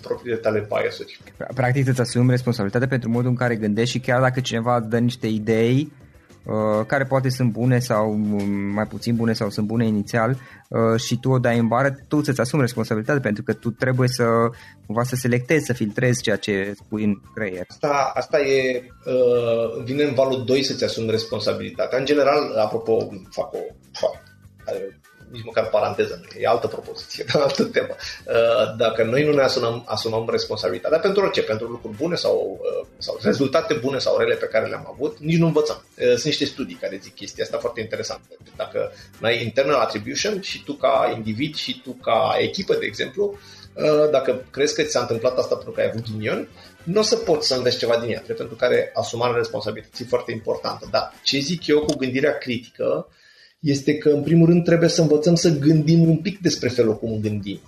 propriile 0.01 0.37
tale 0.37 0.67
biasuri. 0.67 1.19
Practic 1.55 1.87
îți 1.87 2.01
asumi 2.01 2.29
responsabilitatea 2.29 2.87
pentru 2.87 3.09
modul 3.09 3.29
în 3.29 3.35
care 3.35 3.55
gândești 3.55 3.91
și 3.91 3.99
chiar 3.99 4.21
dacă 4.21 4.39
cineva 4.39 4.79
dă 4.79 4.99
niște 4.99 5.27
idei 5.27 5.91
uh, 5.91 5.98
care 6.87 7.03
poate 7.03 7.29
sunt 7.29 7.51
bune 7.51 7.79
sau 7.79 8.11
mai 8.73 8.85
puțin 8.85 9.15
bune 9.15 9.33
sau 9.33 9.49
sunt 9.49 9.67
bune 9.67 9.85
inițial 9.85 10.37
uh, 10.69 10.99
și 10.99 11.19
tu 11.19 11.29
o 11.29 11.39
dai 11.39 11.57
în 11.57 11.67
bară, 11.67 11.95
tu 12.07 12.17
îți 12.17 12.41
asumi 12.41 12.61
responsabilitatea 12.61 13.21
pentru 13.21 13.43
că 13.43 13.53
tu 13.53 13.69
trebuie 13.69 14.07
să 14.07 14.23
cumva 14.85 15.03
să 15.03 15.15
selectezi, 15.15 15.65
să 15.65 15.73
filtrezi 15.73 16.21
ceea 16.21 16.35
ce 16.35 16.73
spui 16.75 17.03
în 17.03 17.13
creier. 17.33 17.65
Asta, 17.67 18.11
asta 18.13 18.39
e, 18.39 18.83
uh, 19.05 19.83
vine 19.83 20.03
în 20.03 20.13
valul 20.13 20.43
2 20.45 20.63
să-ți 20.63 20.83
asumi 20.83 21.11
responsabilitatea. 21.11 21.99
În 21.99 22.05
general, 22.05 22.53
apropo, 22.57 23.09
fac 23.29 23.53
o, 23.53 23.57
fac, 23.91 24.13
nici 25.31 25.43
măcar 25.43 25.69
paranteză, 25.69 26.21
e 26.39 26.47
altă 26.47 26.67
propoziție, 26.67 27.23
de 27.23 27.39
altă 27.39 27.63
temă. 27.63 27.95
Uh, 28.25 28.75
dacă 28.77 29.03
noi 29.03 29.23
nu 29.23 29.33
ne 29.33 29.41
asumăm, 29.41 29.83
asumăm 29.85 30.27
responsabilitatea 30.29 30.99
pentru 30.99 31.23
orice, 31.23 31.43
pentru 31.43 31.67
lucruri 31.67 31.95
bune 31.95 32.15
sau, 32.15 32.59
uh, 32.61 32.87
sau 32.97 33.17
rezultate 33.21 33.73
bune 33.73 33.97
sau 33.97 34.17
rele 34.17 34.35
pe 34.35 34.45
care 34.45 34.65
le-am 34.65 34.87
avut, 34.93 35.17
nici 35.19 35.37
nu 35.37 35.45
învățăm. 35.45 35.83
Uh, 35.97 36.07
sunt 36.07 36.23
niște 36.23 36.45
studii 36.45 36.75
care 36.81 36.99
zic 37.01 37.15
chestia 37.15 37.43
asta 37.43 37.57
foarte 37.57 37.81
interesantă. 37.81 38.27
Dacă 38.55 38.91
ai 39.21 39.43
internal 39.43 39.79
attribution 39.79 40.41
și 40.41 40.63
tu 40.63 40.73
ca 40.73 41.13
individ 41.15 41.55
și 41.55 41.81
tu 41.83 41.91
ca 41.91 42.35
echipă, 42.39 42.73
de 42.73 42.85
exemplu, 42.85 43.37
dacă 44.11 44.45
crezi 44.51 44.75
că 44.75 44.81
ți 44.83 44.91
s-a 44.91 44.99
întâmplat 44.99 45.37
asta 45.37 45.55
pentru 45.55 45.73
că 45.73 45.81
ai 45.81 45.87
avut 45.87 46.03
ghinion, 46.11 46.49
nu 46.83 46.99
o 46.99 47.03
să 47.03 47.15
poți 47.15 47.47
să 47.47 47.55
înveți 47.55 47.77
ceva 47.77 47.97
din 47.97 48.11
ea, 48.11 48.23
pentru 48.27 48.55
care 48.55 48.91
asumarea 48.93 49.35
responsabilității 49.35 50.05
e 50.05 50.07
foarte 50.07 50.31
importantă. 50.31 50.87
Dar 50.91 51.13
ce 51.23 51.39
zic 51.39 51.67
eu 51.67 51.79
cu 51.79 51.95
gândirea 51.95 52.37
critică 52.37 53.07
este 53.59 53.97
că, 53.97 54.09
în 54.09 54.23
primul 54.23 54.47
rând, 54.47 54.63
trebuie 54.63 54.89
să 54.89 55.01
învățăm 55.01 55.35
să 55.35 55.57
gândim 55.57 56.09
un 56.09 56.17
pic 56.17 56.39
despre 56.39 56.69
felul 56.69 56.97
cum 56.97 57.19
gândim 57.21 57.59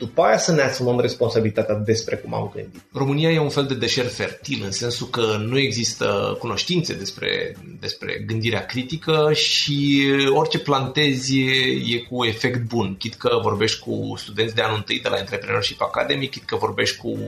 după 0.00 0.22
aia 0.22 0.38
să 0.38 0.52
ne 0.52 0.62
asumăm 0.62 1.00
responsabilitatea 1.00 1.74
despre 1.74 2.16
cum 2.16 2.34
am 2.34 2.50
gândit. 2.54 2.80
România 2.92 3.30
e 3.30 3.38
un 3.38 3.48
fel 3.48 3.66
de 3.66 3.74
deșert 3.74 4.12
fertil, 4.12 4.62
în 4.64 4.70
sensul 4.70 5.06
că 5.06 5.36
nu 5.46 5.58
există 5.58 6.36
cunoștințe 6.38 6.94
despre, 6.94 7.56
despre 7.80 8.24
gândirea 8.26 8.66
critică 8.66 9.30
și 9.32 10.06
orice 10.28 10.58
plantezi 10.58 11.38
e, 11.38 11.94
e 11.94 11.98
cu 11.98 12.24
efect 12.24 12.62
bun. 12.62 12.96
Chit 12.98 13.14
că 13.14 13.38
vorbești 13.42 13.80
cu 13.80 14.14
studenți 14.16 14.54
de 14.54 14.62
anul 14.62 14.76
întâi 14.76 15.00
de 15.00 15.08
la 15.08 15.18
Entrepreneurship 15.18 15.80
Academy, 15.80 16.28
chit 16.28 16.44
că 16.44 16.56
vorbești 16.56 16.96
cu 16.96 17.18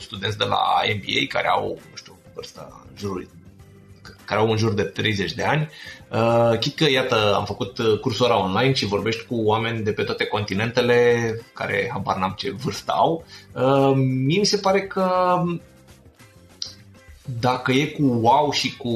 studenți 0.00 0.38
de 0.38 0.44
la 0.44 0.62
MBA 0.94 1.26
care 1.28 1.48
au, 1.48 1.80
nu 1.90 1.96
știu, 1.96 2.18
vârsta 2.34 2.84
în 2.88 2.96
jurul 2.98 3.28
care 4.24 4.40
au 4.40 4.50
în 4.50 4.56
jur 4.56 4.72
de 4.72 4.82
30 4.82 5.32
de 5.32 5.42
ani. 5.42 5.68
Uh, 6.10 6.58
chit 6.58 6.76
că, 6.76 6.90
iată, 6.90 7.34
am 7.34 7.44
făcut 7.44 7.78
uh, 7.78 7.98
cursul 7.98 8.24
ăla 8.24 8.36
online 8.36 8.72
și 8.72 8.86
vorbești 8.86 9.24
cu 9.26 9.34
oameni 9.34 9.84
de 9.84 9.92
pe 9.92 10.02
toate 10.02 10.24
continentele 10.24 11.30
care 11.52 11.90
habar 11.92 12.16
n-am 12.16 12.34
ce 12.36 12.50
vârstă 12.50 12.92
au. 12.92 13.24
Uh, 13.52 13.92
mie 13.96 14.38
mi 14.38 14.44
se 14.44 14.56
pare 14.56 14.82
că 14.82 15.08
dacă 17.40 17.72
e 17.72 17.86
cu 17.86 18.02
wow 18.02 18.50
și 18.50 18.76
cu 18.76 18.90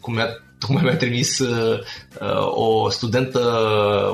cum 0.00 0.14
mi-a 0.14 0.28
tocmai 0.58 0.82
mi-a 0.82 0.96
trimis 0.96 1.38
uh, 1.38 1.78
uh, 2.20 2.46
o 2.54 2.90
studentă 2.90 3.40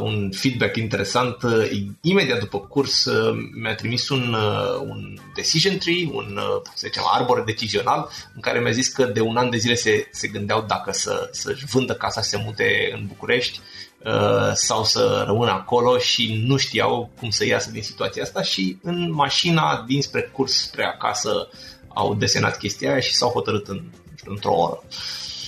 un 0.02 0.30
feedback 0.34 0.76
interesant. 0.76 1.42
Uh, 1.42 1.70
imediat 2.00 2.38
după 2.38 2.58
curs 2.58 3.04
uh, 3.04 3.34
mi-a 3.62 3.74
trimis 3.74 4.08
un, 4.08 4.34
uh, 4.34 4.80
un 4.80 5.18
decision 5.34 5.78
tree, 5.78 6.08
un, 6.12 6.36
uh, 6.36 6.60
să 6.74 6.86
zicem, 6.86 7.02
arbore 7.12 7.42
decizional, 7.46 8.08
în 8.34 8.40
care 8.40 8.60
mi-a 8.60 8.70
zis 8.70 8.88
că 8.88 9.04
de 9.04 9.20
un 9.20 9.36
an 9.36 9.50
de 9.50 9.56
zile 9.56 9.74
se, 9.74 10.08
se 10.12 10.28
gândeau 10.28 10.64
dacă 10.68 10.92
să, 10.92 11.28
să-și 11.32 11.66
vândă 11.66 11.94
casa 11.94 12.20
și 12.20 12.28
să 12.28 12.36
se 12.36 12.42
mute 12.44 12.92
în 12.94 13.06
București 13.06 13.60
uh, 14.04 14.52
sau 14.54 14.84
să 14.84 15.22
rămână 15.26 15.50
acolo 15.50 15.98
și 15.98 16.42
nu 16.46 16.56
știau 16.56 17.10
cum 17.18 17.30
să 17.30 17.46
iasă 17.46 17.70
din 17.70 17.82
situația 17.82 18.22
asta 18.22 18.42
și 18.42 18.78
în 18.82 19.12
mașina 19.12 19.84
dinspre 19.86 20.20
curs 20.20 20.52
spre 20.52 20.84
acasă 20.84 21.48
au 21.94 22.14
desenat 22.14 22.58
chestia 22.58 22.90
aia 22.90 23.00
și 23.00 23.14
s-au 23.14 23.30
hotărât 23.30 23.66
în, 23.68 23.82
într-o 24.24 24.54
oră. 24.54 24.82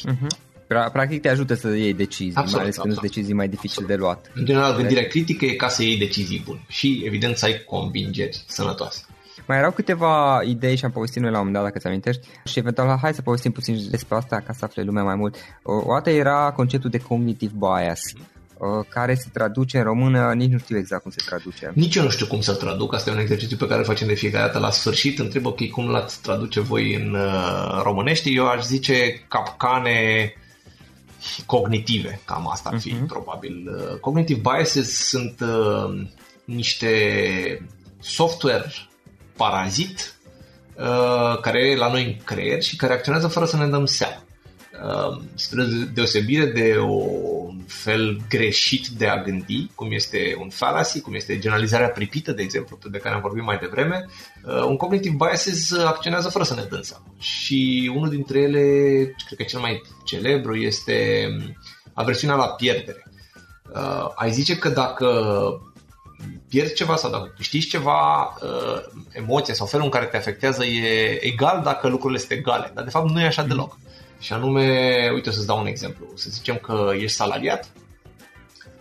Uh-huh. 0.08 0.43
Practic 0.66 1.20
te 1.20 1.28
ajută 1.28 1.54
să 1.54 1.68
iei 1.68 1.94
decizii, 1.94 2.34
absolut, 2.34 2.54
mai 2.54 2.62
ales 2.62 2.76
când 2.76 2.92
sunt 2.92 3.06
decizii 3.06 3.34
mai 3.34 3.48
dificil 3.48 3.84
de 3.86 3.94
luat. 3.94 4.30
În 4.34 4.44
general, 4.44 4.76
gândirea 4.76 5.06
critică 5.06 5.44
e 5.44 5.54
ca 5.54 5.68
să 5.68 5.82
iei 5.82 5.98
decizii 5.98 6.42
bune 6.44 6.64
și, 6.68 7.02
evident, 7.06 7.36
să 7.36 7.44
ai 7.44 7.62
convingeri 7.66 8.44
sănătoase. 8.46 9.04
Mai 9.46 9.58
erau 9.58 9.70
câteva 9.70 10.42
idei 10.44 10.76
și 10.76 10.84
am 10.84 10.90
povestit 10.90 11.22
noi 11.22 11.30
la 11.30 11.38
un 11.38 11.44
moment 11.46 11.62
dat, 11.62 11.72
dacă 11.72 11.78
ți 11.78 11.86
amintești, 11.86 12.26
și 12.44 12.58
eventual 12.58 12.98
hai 13.00 13.14
să 13.14 13.22
povestim 13.22 13.52
puțin 13.52 13.78
despre 13.90 14.16
asta 14.16 14.42
ca 14.46 14.52
să 14.52 14.64
afle 14.64 14.82
lumea 14.82 15.02
mai 15.02 15.14
mult. 15.14 15.36
O 15.62 15.92
dată 15.92 16.10
era 16.10 16.52
conceptul 16.56 16.90
de 16.90 16.98
cognitive 16.98 17.52
bias, 17.58 18.00
care 18.88 19.14
se 19.14 19.28
traduce 19.32 19.78
în 19.78 19.84
română, 19.84 20.32
nici 20.32 20.50
nu 20.50 20.58
știu 20.58 20.76
exact 20.76 21.02
cum 21.02 21.10
se 21.10 21.22
traduce. 21.26 21.72
Nici 21.74 21.94
eu 21.94 22.02
nu 22.02 22.10
știu 22.10 22.26
cum 22.26 22.40
să 22.40 22.54
traduc, 22.54 22.94
asta 22.94 23.10
e 23.10 23.12
un 23.12 23.18
exercițiu 23.18 23.56
pe 23.56 23.66
care 23.66 23.78
îl 23.78 23.84
facem 23.84 24.06
de 24.06 24.14
fiecare 24.14 24.46
dată 24.46 24.58
la 24.58 24.70
sfârșit. 24.70 25.18
Întreb, 25.18 25.46
ok, 25.46 25.68
cum 25.70 25.88
l-ați 25.88 26.22
traduce 26.22 26.60
voi 26.60 26.94
în 26.94 27.14
uh, 27.14 27.80
românește? 27.82 28.30
Eu 28.30 28.46
aș 28.46 28.62
zice 28.62 29.24
capcane 29.28 30.32
cognitive, 31.46 32.20
cam 32.24 32.48
asta 32.50 32.68
ar 32.72 32.80
fi 32.80 32.92
uh-huh. 32.92 33.06
probabil. 33.06 33.68
Uh, 33.68 33.98
cognitive 34.00 34.40
biases 34.40 35.08
sunt 35.08 35.40
uh, 35.40 36.06
niște 36.44 37.68
software 38.00 38.72
parazit 39.36 40.14
uh, 40.76 41.40
care 41.40 41.70
e 41.70 41.76
la 41.76 41.90
noi 41.90 42.04
în 42.04 42.16
creier 42.24 42.62
și 42.62 42.76
care 42.76 42.92
acționează 42.92 43.28
fără 43.28 43.46
să 43.46 43.56
ne 43.56 43.66
dăm 43.66 43.86
seama. 43.86 44.22
Uh, 44.84 45.22
spre 45.34 45.64
deosebire 45.94 46.46
de 46.46 46.78
un 46.78 47.33
fel 47.66 48.20
greșit 48.28 48.86
de 48.86 49.06
a 49.06 49.22
gândi, 49.22 49.70
cum 49.74 49.92
este 49.92 50.36
un 50.40 50.48
fallacy, 50.48 51.00
cum 51.00 51.14
este 51.14 51.38
generalizarea 51.38 51.88
pripită, 51.88 52.32
de 52.32 52.42
exemplu, 52.42 52.78
de 52.90 52.98
care 52.98 53.14
am 53.14 53.20
vorbit 53.20 53.42
mai 53.44 53.58
devreme, 53.58 54.04
uh, 54.44 54.62
un 54.62 54.76
cognitive 54.76 55.14
biases 55.18 55.72
acționează 55.72 56.28
fără 56.28 56.44
să 56.44 56.54
ne 56.54 56.66
dăm 56.70 56.82
seama. 56.82 57.04
Și 57.18 57.90
unul 57.94 58.08
dintre 58.08 58.38
ele, 58.38 58.60
cred 59.26 59.38
că 59.38 59.42
cel 59.42 59.60
mai 59.60 59.82
celebru, 60.04 60.54
este 60.54 61.26
aversiunea 61.92 62.36
la 62.36 62.46
pierdere. 62.46 63.02
Uh, 63.74 64.10
ai 64.14 64.32
zice 64.32 64.58
că 64.58 64.68
dacă 64.68 65.08
pierzi 66.48 66.74
ceva 66.74 66.96
sau 66.96 67.10
dacă 67.10 67.32
câștigi 67.36 67.68
ceva, 67.68 68.34
emoția 69.12 69.54
sau 69.54 69.66
felul 69.66 69.84
în 69.84 69.90
care 69.90 70.04
te 70.04 70.16
afectează 70.16 70.64
e 70.64 71.18
egal 71.24 71.60
dacă 71.64 71.88
lucrurile 71.88 72.18
sunt 72.18 72.30
egale. 72.30 72.70
Dar 72.74 72.84
de 72.84 72.90
fapt 72.90 73.10
nu 73.10 73.20
e 73.20 73.26
așa 73.26 73.42
deloc. 73.42 73.78
Și 74.24 74.32
anume, 74.32 75.10
uite 75.14 75.30
să-ți 75.30 75.46
dau 75.46 75.60
un 75.60 75.66
exemplu. 75.66 76.06
Să 76.14 76.30
zicem 76.30 76.56
că 76.56 76.90
ești 76.94 77.16
salariat 77.16 77.70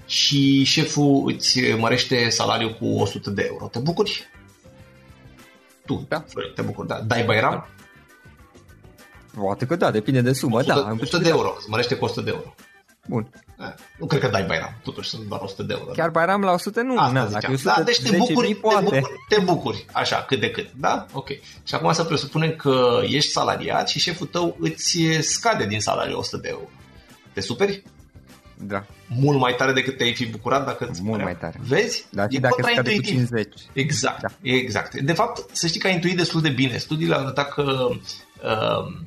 și 0.05 0.63
șeful 0.63 1.33
îți 1.35 1.59
mărește 1.77 2.29
salariul 2.29 2.73
cu 2.73 2.85
100 2.85 3.29
de 3.29 3.45
euro. 3.49 3.67
Te 3.67 3.79
bucuri? 3.79 4.23
Tu, 5.85 6.05
da. 6.07 6.23
te 6.55 6.61
bucuri, 6.61 6.87
da. 6.87 7.01
Dai 7.01 7.23
Bairam? 7.23 7.67
Poate 9.35 9.65
că 9.65 9.75
da, 9.75 9.91
depinde 9.91 10.21
de 10.21 10.33
sumă, 10.33 10.57
100, 10.57 10.73
da. 10.73 10.95
100 11.01 11.17
de 11.17 11.29
euro, 11.29 11.53
îți 11.57 11.69
mărește 11.69 11.95
cu 11.95 12.05
100 12.05 12.21
de 12.21 12.29
euro. 12.29 12.55
Bun. 13.07 13.29
Da. 13.63 13.75
Nu 13.97 14.05
cred 14.05 14.21
că 14.21 14.27
dai 14.27 14.43
Bairam, 14.43 14.79
totuși 14.83 15.09
sunt 15.09 15.27
doar 15.27 15.41
100 15.41 15.63
de 15.63 15.75
euro. 15.79 15.91
Chiar 15.91 16.09
Bairam 16.09 16.41
la 16.41 16.51
100 16.51 16.81
nu, 16.81 16.97
Asta 16.97 17.11
na, 17.11 17.25
dacă 17.25 17.51
100, 17.51 17.73
da, 17.75 17.83
deci 17.83 18.01
te 18.01 18.17
bucuri, 18.17 18.47
te, 18.47 18.53
bucuri, 18.83 19.03
te 19.27 19.41
bucuri, 19.41 19.85
așa, 19.91 20.23
cât 20.27 20.39
de 20.39 20.49
cât, 20.51 20.69
da? 20.75 21.05
Ok. 21.11 21.29
Și 21.63 21.75
acum 21.75 21.93
să 21.93 22.03
presupunem 22.03 22.55
că 22.55 22.99
ești 23.03 23.31
salariat 23.31 23.89
și 23.89 23.99
șeful 23.99 24.27
tău 24.27 24.57
îți 24.59 24.99
scade 25.19 25.65
din 25.65 25.79
salariul 25.79 26.17
100 26.17 26.37
de 26.37 26.49
euro. 26.49 26.69
Te 27.33 27.41
superi? 27.41 27.83
Da. 28.57 28.85
Mult 29.07 29.39
mai 29.39 29.55
tare 29.55 29.73
decât 29.73 29.97
te-ai 29.97 30.13
fi 30.13 30.25
bucurat 30.25 30.65
dacă 30.65 30.87
îți 30.89 31.01
Mult 31.03 31.23
mai 31.23 31.37
tare. 31.37 31.59
Vezi? 31.67 32.05
Da, 32.09 32.25
e 32.29 32.39
dacă 32.39 32.67
scade 32.71 32.95
cu 32.95 33.01
50. 33.01 33.53
Exact, 33.73 34.21
da. 34.21 34.27
exact. 34.41 34.95
De 34.95 35.13
fapt, 35.13 35.55
să 35.55 35.67
știi 35.67 35.79
că 35.79 35.87
ai 35.87 35.93
intuit 35.93 36.17
destul 36.17 36.41
de 36.41 36.49
bine. 36.49 36.77
Studiile 36.77 37.15
au 37.15 37.21
arătat 37.21 37.49
că 37.49 37.87
uh, 37.91 39.03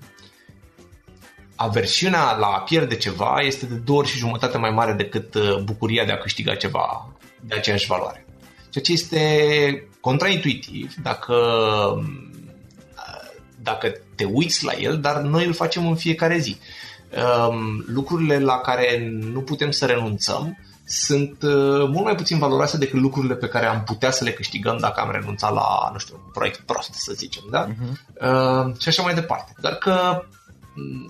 aversiunea 1.56 2.36
la 2.36 2.46
a 2.46 2.58
pierde 2.58 2.96
ceva 2.96 3.40
este 3.40 3.66
de 3.66 3.74
două 3.74 3.98
ori 3.98 4.08
și 4.08 4.18
jumătate 4.18 4.58
mai 4.58 4.70
mare 4.70 4.92
decât 4.92 5.34
uh, 5.34 5.56
bucuria 5.56 6.04
de 6.04 6.12
a 6.12 6.18
câștiga 6.18 6.54
ceva 6.54 7.08
de 7.40 7.54
aceeași 7.54 7.86
valoare. 7.86 8.26
Ceea 8.70 8.84
ce 8.84 8.92
este 8.92 9.88
contraintuitiv 10.00 10.94
dacă, 11.02 11.34
dacă 13.62 13.92
te 14.14 14.24
uiți 14.24 14.64
la 14.64 14.72
el, 14.72 15.00
dar 15.00 15.20
noi 15.20 15.46
îl 15.46 15.52
facem 15.52 15.86
în 15.86 15.96
fiecare 15.96 16.38
zi. 16.38 16.56
Um, 17.48 17.84
lucrurile 17.86 18.38
la 18.38 18.58
care 18.58 19.08
nu 19.20 19.40
putem 19.40 19.70
să 19.70 19.86
renunțăm 19.86 20.58
sunt 20.86 21.42
uh, 21.42 21.88
mult 21.88 22.04
mai 22.04 22.14
puțin 22.14 22.38
valoroase 22.38 22.76
decât 22.76 23.00
lucrurile 23.00 23.34
pe 23.34 23.48
care 23.48 23.66
am 23.66 23.82
putea 23.82 24.10
să 24.10 24.24
le 24.24 24.32
câștigăm 24.32 24.78
dacă 24.78 25.00
am 25.00 25.10
renunțat 25.10 25.52
la, 25.52 25.90
nu 25.92 25.98
știu, 25.98 26.20
un 26.24 26.30
proiect 26.32 26.60
prost, 26.60 26.92
să 26.92 27.12
zicem, 27.12 27.42
da? 27.50 27.68
Uh-huh. 27.68 27.90
Uh, 28.20 28.80
și 28.80 28.88
așa 28.88 29.02
mai 29.02 29.14
departe. 29.14 29.52
Dar 29.60 29.72
că 29.74 30.24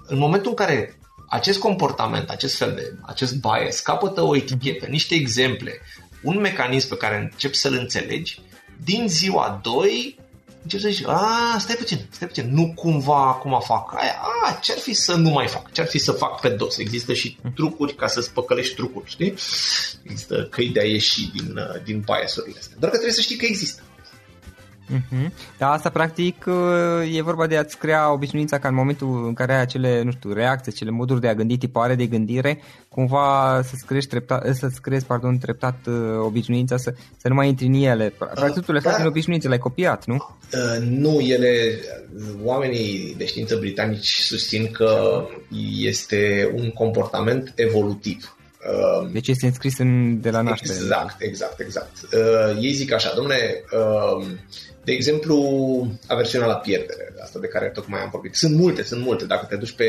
în 0.07 0.19
momentul 0.19 0.51
în 0.51 0.57
care 0.57 0.99
acest 1.29 1.59
comportament, 1.59 2.29
acest 2.29 2.57
fel 2.57 2.73
de, 2.75 2.95
acest 3.03 3.35
bias 3.41 3.81
capătă 3.81 4.23
o 4.23 4.37
etichetă, 4.37 4.87
niște 4.87 5.15
exemple, 5.15 5.81
un 6.23 6.41
mecanism 6.41 6.89
pe 6.89 6.97
care 6.97 7.17
începi 7.17 7.57
să-l 7.57 7.75
înțelegi, 7.75 8.41
din 8.85 9.09
ziua 9.09 9.61
2 9.63 10.19
începi 10.63 10.83
să 10.83 10.89
zici, 10.89 11.07
a, 11.07 11.57
stai 11.59 11.75
puțin, 11.75 12.07
stai 12.11 12.29
puțin, 12.29 12.55
nu 12.55 12.73
cumva 12.75 13.29
acum 13.29 13.61
fac 13.61 13.95
aia, 13.95 14.21
a, 14.45 14.59
ce-ar 14.63 14.79
fi 14.79 14.93
să 14.95 15.15
nu 15.15 15.31
mai 15.31 15.47
fac, 15.47 15.73
ce-ar 15.73 15.87
fi 15.87 15.99
să 15.99 16.13
fac 16.13 16.41
pe 16.41 16.49
dos, 16.49 16.77
există 16.77 17.13
și 17.13 17.39
trucuri 17.55 17.95
ca 17.95 18.07
să 18.07 18.21
spăcălești 18.21 18.75
trucuri, 18.75 19.11
știi? 19.11 19.35
Există 20.03 20.47
căi 20.51 20.69
de 20.69 20.81
a 20.81 20.85
ieși 20.85 21.31
din, 21.31 21.59
din 21.85 22.01
biasurile 22.01 22.59
astea, 22.59 22.77
doar 22.79 22.91
că 22.91 22.97
trebuie 22.97 23.17
să 23.17 23.21
știi 23.21 23.37
că 23.37 23.45
există. 23.45 23.83
Uh-huh. 24.95 25.31
Dar 25.59 25.71
asta 25.73 25.89
practic 25.89 26.45
uh, 26.47 27.17
e 27.17 27.23
vorba 27.23 27.47
de 27.47 27.57
a-ți 27.57 27.79
crea 27.79 28.13
obișnuința 28.13 28.59
ca 28.59 28.69
în 28.69 28.75
momentul 28.75 29.27
în 29.27 29.35
care 29.35 29.55
ai 29.55 29.61
acele, 29.61 30.03
nu 30.03 30.11
știu, 30.11 30.33
reacții, 30.33 30.73
acele 30.75 30.91
moduri 30.91 31.21
de 31.21 31.29
a 31.29 31.35
gândi, 31.35 31.59
tipare 31.59 31.95
de 31.95 32.07
gândire, 32.07 32.61
cumva 32.89 33.61
să-ți 33.65 33.87
crești 33.87 34.11
treptat, 34.11 34.55
să-ți 34.55 34.81
creezi, 34.81 35.07
pardon, 35.07 35.39
treptat 35.39 35.87
uh, 35.87 35.95
obișnuința 36.21 36.77
să, 36.77 36.95
să 37.17 37.29
nu 37.29 37.35
mai 37.35 37.49
intri 37.49 37.67
în 37.67 37.75
ele. 37.75 38.13
Practic 38.35 38.65
tu 38.65 38.73
le 38.73 38.81
faci 38.81 38.97
din 38.97 39.07
obișnuințe, 39.07 39.47
le-ai 39.47 39.61
copiat, 39.61 40.07
nu? 40.07 40.15
Uh, 40.15 40.87
nu, 40.89 41.21
ele, 41.21 41.79
oamenii 42.45 43.15
de 43.19 43.27
știință 43.27 43.57
britanici 43.57 44.09
susțin 44.09 44.71
că 44.71 45.23
este 45.79 46.53
un 46.55 46.71
comportament 46.71 47.53
evolutiv 47.55 48.36
Um, 48.36 48.36
deci 49.13 49.29
este 49.29 49.47
înscris 49.47 49.79
în, 49.79 50.21
de 50.21 50.31
la 50.31 50.41
naștere. 50.41 50.75
Exact, 50.75 51.17
exact, 51.19 51.61
exact. 51.61 51.93
Uh, 52.03 52.57
ei 52.61 52.73
zic 52.73 52.93
așa, 52.93 53.13
domnule, 53.15 53.65
uh, 53.73 54.27
de 54.85 54.93
exemplu, 54.93 55.37
aversiunea 56.07 56.47
la 56.47 56.55
pierdere, 56.57 57.15
asta 57.23 57.39
de 57.39 57.47
care 57.47 57.71
tocmai 57.75 58.01
am 58.01 58.09
vorbit. 58.13 58.35
Sunt 58.35 58.57
multe, 58.57 58.83
sunt 58.83 59.05
multe. 59.05 59.25
Dacă 59.25 59.47
te 59.47 59.57
duci 59.57 59.73
pe 59.73 59.89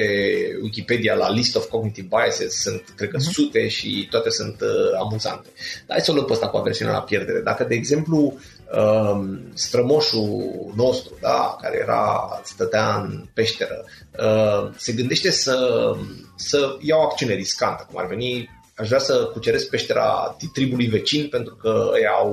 Wikipedia 0.61 1.13
la 1.13 1.31
list 1.31 1.55
of 1.55 1.65
cognitive 1.65 2.07
biases, 2.09 2.61
sunt, 2.61 2.83
cred 2.95 3.09
că, 3.09 3.17
uh-huh. 3.17 3.31
sute 3.31 3.67
și 3.67 4.07
toate 4.09 4.29
sunt 4.29 4.61
uh, 4.61 4.99
amuzante. 4.99 5.47
Dar 5.85 5.97
hai 5.97 6.01
să 6.01 6.11
o 6.11 6.13
luăm 6.13 6.25
pe 6.25 6.33
asta 6.33 6.47
cu 6.47 6.57
aversiunea 6.57 6.93
la 6.93 7.01
pierdere. 7.01 7.39
Dacă, 7.39 7.63
de 7.63 7.75
exemplu, 7.75 8.39
uh, 8.73 9.37
strămoșul 9.53 10.73
nostru, 10.75 11.17
da, 11.21 11.57
care 11.61 11.79
era, 11.81 12.41
stătea 12.43 12.95
în 12.95 13.25
peșteră, 13.33 13.85
uh, 14.19 14.73
se 14.77 14.91
gândește 14.91 15.31
să, 15.31 15.91
să 16.35 16.77
ia 16.81 16.95
o 16.95 17.01
acțiune 17.01 17.33
riscantă, 17.33 17.87
cum 17.89 17.99
ar 17.99 18.07
veni 18.07 18.49
aș 18.77 18.87
vrea 18.87 18.99
să 18.99 19.29
cuceresc 19.33 19.69
peștera 19.69 20.37
tribului 20.53 20.87
vecin 20.87 21.27
pentru 21.29 21.55
că 21.55 21.91
ei 21.95 22.07
au 22.07 22.29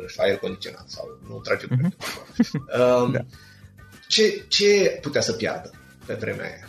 nu 0.00 0.06
știu, 0.06 0.22
aer 0.22 0.36
condiționat 0.36 0.84
sau 0.88 1.18
nu 1.28 1.36
trage 1.36 1.66
uh-huh. 1.66 1.90
um, 3.02 3.12
da. 3.12 3.18
ce, 4.08 4.44
ce 4.48 4.98
putea 5.02 5.20
să 5.20 5.32
piardă 5.32 5.70
pe 6.06 6.14
vremea 6.14 6.44
aia? 6.44 6.68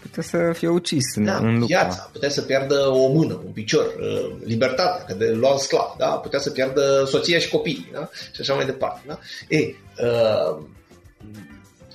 Putea 0.00 0.22
să 0.22 0.52
fie 0.52 0.68
ucis 0.68 1.04
da, 1.16 1.36
în 1.36 1.52
luptă. 1.52 1.66
viața, 1.66 2.08
putea 2.12 2.28
să 2.28 2.42
piardă 2.42 2.88
o 2.88 3.12
mână, 3.12 3.40
un 3.44 3.52
picior, 3.52 3.84
uh, 3.84 4.36
libertatea, 4.44 5.04
că 5.04 5.14
de 5.14 5.30
lua 5.30 5.56
sclav, 5.56 5.94
da? 5.98 6.06
putea 6.06 6.38
să 6.38 6.50
piardă 6.50 7.04
soția 7.06 7.38
și 7.38 7.48
copiii 7.48 7.90
da? 7.92 8.08
și 8.32 8.40
așa 8.40 8.54
mai 8.54 8.64
departe. 8.64 9.00
Da? 9.06 9.18
E, 9.48 9.58
uh, 9.58 10.64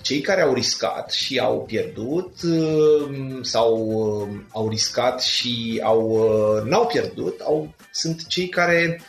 cei 0.03 0.21
care 0.21 0.41
au 0.41 0.53
riscat 0.53 1.11
și 1.11 1.39
au 1.39 1.61
pierdut 1.61 2.41
uh, 2.41 3.39
sau 3.41 3.77
uh, 3.77 4.39
au 4.51 4.69
riscat 4.69 5.21
și 5.21 5.81
au 5.83 6.01
uh, 6.01 6.63
n-au 6.63 6.85
pierdut, 6.85 7.39
au, 7.39 7.73
sunt 7.91 8.27
cei 8.27 8.47
care 8.47 9.01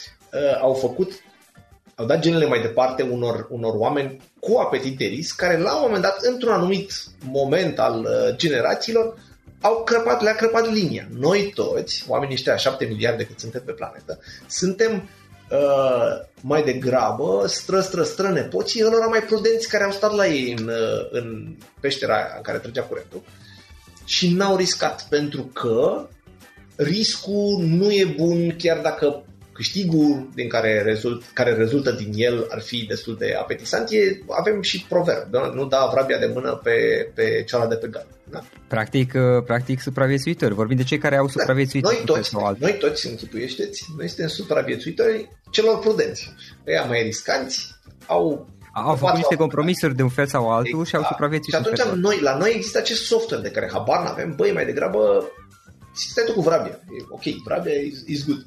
au 0.61 0.75
făcut 0.75 1.13
au 1.95 2.07
dat 2.07 2.21
genele 2.21 2.47
mai 2.47 2.61
departe 2.61 3.03
unor, 3.03 3.47
unor 3.51 3.75
oameni 3.77 4.21
cu 4.41 4.57
apetit 4.57 4.99
de 4.99 5.05
risc, 5.05 5.37
care 5.37 5.59
la 5.59 5.75
un 5.75 5.83
moment 5.83 6.03
dat, 6.03 6.23
într-un 6.23 6.53
anumit 6.53 6.93
moment 7.25 7.79
al 7.79 8.07
generațiilor, 8.37 9.15
au 9.61 9.83
crăpat, 9.85 10.23
le-a 10.23 10.35
crăpat 10.35 10.73
linia. 10.73 11.09
Noi 11.19 11.53
toți, 11.55 12.05
oamenii 12.09 12.35
ăștia, 12.35 12.57
7 12.57 12.85
miliarde 12.85 13.25
cât 13.25 13.41
suntem 13.41 13.63
pe 13.65 13.73
planetă, 13.73 14.19
suntem 14.47 14.91
Uh, 14.93 15.24
mai 16.40 16.62
degrabă 16.62 17.45
stră, 17.47 17.81
stră, 17.81 18.03
stră 18.03 18.29
nepoții 18.29 18.85
ălora 18.85 19.07
mai 19.07 19.23
prudenți 19.23 19.69
care 19.69 19.85
au 19.85 19.90
stat 19.90 20.14
la 20.14 20.27
ei 20.27 20.55
în, 20.59 20.69
uh, 20.69 21.09
în 21.11 21.57
peștera 21.81 22.14
aia 22.14 22.33
în 22.37 22.43
care 22.43 22.59
trăgea 22.59 22.83
curentul 22.83 23.23
și 24.05 24.31
n-au 24.31 24.57
riscat 24.57 25.07
pentru 25.09 25.43
că 25.43 26.09
riscul 26.77 27.62
nu 27.62 27.90
e 27.93 28.14
bun 28.17 28.57
chiar 28.57 28.79
dacă 28.79 29.25
câștigul 29.55 30.29
din 30.35 30.49
care, 30.49 30.83
rezult, 30.83 31.23
care 31.33 31.55
rezultă 31.55 31.90
din 31.90 32.11
el 32.14 32.47
ar 32.51 32.61
fi 32.61 32.85
destul 32.88 33.17
de 33.19 33.35
apetisant. 33.38 33.90
E, 33.90 34.21
avem 34.29 34.62
și 34.62 34.87
proverb, 34.88 35.31
da? 35.31 35.53
nu 35.55 35.67
da 35.67 35.88
vrabia 35.93 36.19
de 36.19 36.31
mână 36.35 36.61
pe, 36.62 37.09
pe 37.14 37.45
ceala 37.47 37.67
de 37.67 37.75
pe 37.75 37.88
gard. 37.90 38.07
Da? 38.31 38.40
Practic, 38.69 39.12
uh, 39.14 39.43
practic 39.45 39.81
supraviețuitori. 39.81 40.55
Vorbim 40.55 40.77
de 40.77 40.83
cei 40.83 40.99
care 40.99 41.17
au 41.17 41.29
supraviețuit. 41.29 41.83
Da. 41.83 41.90
Noi 41.90 42.03
toți, 42.05 42.37
noi 42.59 42.77
toți, 42.79 43.07
închipuiește-ți, 43.09 43.87
noi 43.97 44.09
suntem 44.09 44.29
supraviețuitori 44.29 45.29
celor 45.51 45.79
prudenți. 45.79 46.33
Ăia 46.67 46.83
mai 46.83 47.03
riscanți 47.03 47.75
au 48.07 48.49
au 48.77 48.97
făcut 48.97 49.17
niște 49.17 49.37
compromisuri 49.37 49.95
de 49.95 50.03
un 50.03 50.09
fel 50.09 50.27
sau 50.27 50.51
altul 50.51 50.67
exact. 50.67 50.88
și 50.88 50.95
au 50.95 51.01
exact. 51.01 51.14
supraviețuit. 51.14 51.55
Și 51.55 51.61
atunci 51.61 52.03
noi, 52.03 52.21
la 52.21 52.37
noi 52.37 52.53
există 52.55 52.79
acest 52.79 53.05
software 53.05 53.43
de 53.43 53.51
care 53.51 53.71
habar 53.73 54.03
n-avem, 54.03 54.35
băi, 54.37 54.53
mai 54.53 54.64
degrabă 54.64 55.31
stai 55.93 56.25
tu 56.27 56.33
cu 56.33 56.40
vrabia. 56.40 56.79
ok, 57.11 57.23
vrabia 57.45 57.73
is, 57.73 58.03
is 58.07 58.27
good. 58.27 58.47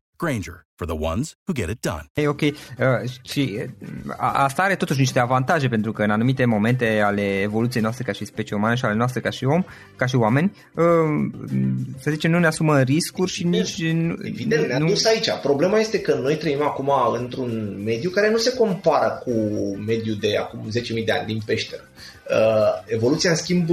Granger, 0.21 0.65
for 0.75 0.85
the 0.85 0.95
ones 1.11 1.35
who 1.45 1.53
get 1.53 1.69
it 1.69 1.81
done. 1.81 2.05
Hey, 2.13 2.27
ok, 2.27 2.41
uh, 2.41 2.51
și 3.21 3.57
uh, 3.57 4.15
asta 4.17 4.61
are 4.61 4.75
totuși 4.75 4.99
niște 4.99 5.19
avantaje 5.19 5.67
pentru 5.67 5.91
că 5.91 6.03
în 6.03 6.09
anumite 6.09 6.45
momente 6.45 6.99
ale 6.99 7.41
evoluției 7.41 7.83
noastre 7.83 8.03
ca 8.03 8.11
și 8.11 8.25
specie 8.25 8.55
umană 8.55 8.75
și 8.75 8.85
ale 8.85 8.93
noastre 8.93 9.19
ca 9.19 9.29
și 9.29 9.45
om, 9.45 9.63
ca 9.95 10.05
și 10.05 10.15
oameni, 10.15 10.51
uh, 10.75 10.83
să 11.99 12.11
zicem, 12.11 12.31
nu 12.31 12.39
ne 12.39 12.47
asumă 12.47 12.81
riscuri 12.81 13.31
și 13.31 13.43
nici... 13.43 13.81
Evident, 14.23 14.67
ne-a 14.67 14.79
dus 14.79 15.05
aici. 15.05 15.29
Problema 15.41 15.79
este 15.79 16.01
că 16.01 16.13
noi 16.13 16.37
trăim 16.37 16.61
acum 16.61 16.91
într-un 17.19 17.81
mediu 17.85 18.09
care 18.09 18.29
nu 18.29 18.37
se 18.37 18.53
compară 18.53 19.21
cu 19.23 19.31
mediul 19.85 20.17
de 20.19 20.37
acum 20.37 20.67
10.000 20.99 21.05
de 21.05 21.11
ani 21.11 21.25
din 21.25 21.41
peșteră. 21.45 21.89
Uh, 22.29 22.93
evoluția, 22.93 23.29
în 23.29 23.35
schimb, 23.35 23.69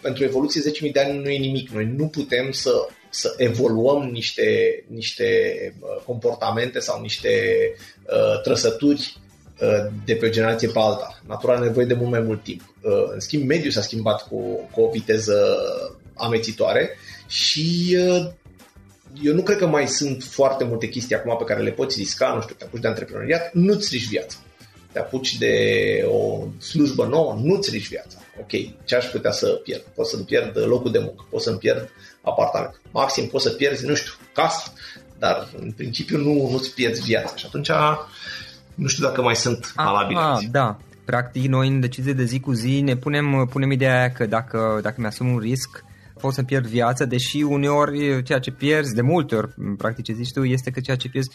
pentru 0.00 0.24
evoluție 0.24 0.60
10.000 0.86 0.92
de 0.92 1.00
ani 1.00 1.18
nu 1.18 1.28
e 1.28 1.38
nimic. 1.38 1.70
Noi 1.70 1.94
nu 1.96 2.06
putem 2.06 2.50
să 2.50 2.70
să 3.14 3.34
evoluăm 3.36 4.02
niște, 4.02 4.84
niște 4.86 5.28
uh, 5.80 6.02
comportamente 6.06 6.78
sau 6.78 7.00
niște 7.00 7.30
uh, 8.02 8.40
trăsături 8.42 9.16
uh, 9.60 9.92
de 10.04 10.14
pe 10.14 10.26
o 10.26 10.30
generație 10.30 10.68
pe 10.68 10.78
alta. 10.78 11.20
Natura 11.26 11.52
are 11.52 11.64
nevoie 11.64 11.86
de 11.86 11.94
mult 11.94 12.10
mai 12.10 12.20
mult 12.20 12.42
timp. 12.42 12.60
Uh, 12.82 12.92
în 13.12 13.20
schimb, 13.20 13.46
mediul 13.46 13.72
s-a 13.72 13.80
schimbat 13.80 14.28
cu, 14.28 14.68
cu 14.72 14.80
o 14.80 14.90
viteză 14.90 15.56
amețitoare 16.14 16.90
și 17.26 17.96
uh, 17.98 18.30
eu 19.22 19.34
nu 19.34 19.42
cred 19.42 19.58
că 19.58 19.66
mai 19.66 19.88
sunt 19.88 20.22
foarte 20.22 20.64
multe 20.64 20.88
chestii 20.88 21.16
acum 21.16 21.36
pe 21.36 21.44
care 21.44 21.62
le 21.62 21.70
poți 21.70 21.98
risca, 21.98 22.32
nu 22.34 22.40
știu, 22.40 22.54
te 22.58 22.64
apuci 22.64 22.80
de 22.80 22.88
antreprenoriat, 22.88 23.52
nu-ți 23.52 23.88
riști 23.92 24.08
viața. 24.08 24.36
Te 24.92 24.98
apuci 24.98 25.38
de 25.38 25.54
o 26.08 26.44
slujbă 26.58 27.06
nouă, 27.06 27.38
nu-ți 27.42 27.70
riști 27.70 27.88
viața. 27.88 28.18
Ok, 28.40 28.50
ce 28.84 28.96
aș 28.96 29.04
putea 29.04 29.30
să 29.30 29.46
pierd? 29.46 29.82
Pot 29.94 30.06
să-mi 30.06 30.24
pierd 30.24 30.66
locul 30.66 30.90
de 30.90 30.98
muncă, 30.98 31.26
pot 31.30 31.40
să-mi 31.40 31.58
pierd 31.58 31.90
apartament. 32.22 32.80
Maxim 32.90 33.26
poți 33.26 33.44
să 33.44 33.50
pierzi, 33.50 33.86
nu 33.86 33.94
știu, 33.94 34.12
casă, 34.32 34.72
dar 35.18 35.48
în 35.60 35.72
principiu 35.72 36.18
nu, 36.18 36.50
nu-ți 36.50 36.74
pierzi 36.74 37.02
viața 37.02 37.36
și 37.36 37.44
atunci 37.46 37.70
nu 38.74 38.86
știu 38.86 39.04
dacă 39.04 39.22
mai 39.22 39.36
sunt 39.36 39.72
valabile. 39.76 40.20
Ah, 40.20 40.38
da, 40.50 40.78
practic 41.04 41.48
noi 41.48 41.68
în 41.68 41.80
decizie 41.80 42.12
de 42.12 42.24
zi 42.24 42.40
cu 42.40 42.52
zi 42.52 42.80
ne 42.80 42.96
punem, 42.96 43.48
punem 43.50 43.70
ideea 43.70 44.12
că 44.12 44.26
dacă, 44.26 44.78
dacă 44.82 44.96
mi-asum 44.98 45.32
un 45.32 45.38
risc, 45.38 45.84
pot 46.22 46.34
să 46.34 46.42
pierd 46.42 46.66
viața, 46.66 47.04
deși 47.04 47.42
uneori 47.42 48.22
ceea 48.22 48.38
ce 48.38 48.50
pierzi, 48.50 48.94
de 48.94 49.02
multe 49.02 49.34
ori, 49.34 49.54
practic 49.76 50.04
ce 50.04 50.12
zici 50.12 50.32
tu, 50.32 50.44
este 50.44 50.70
că 50.70 50.80
ceea 50.80 50.96
ce 50.96 51.08
pierzi, 51.08 51.30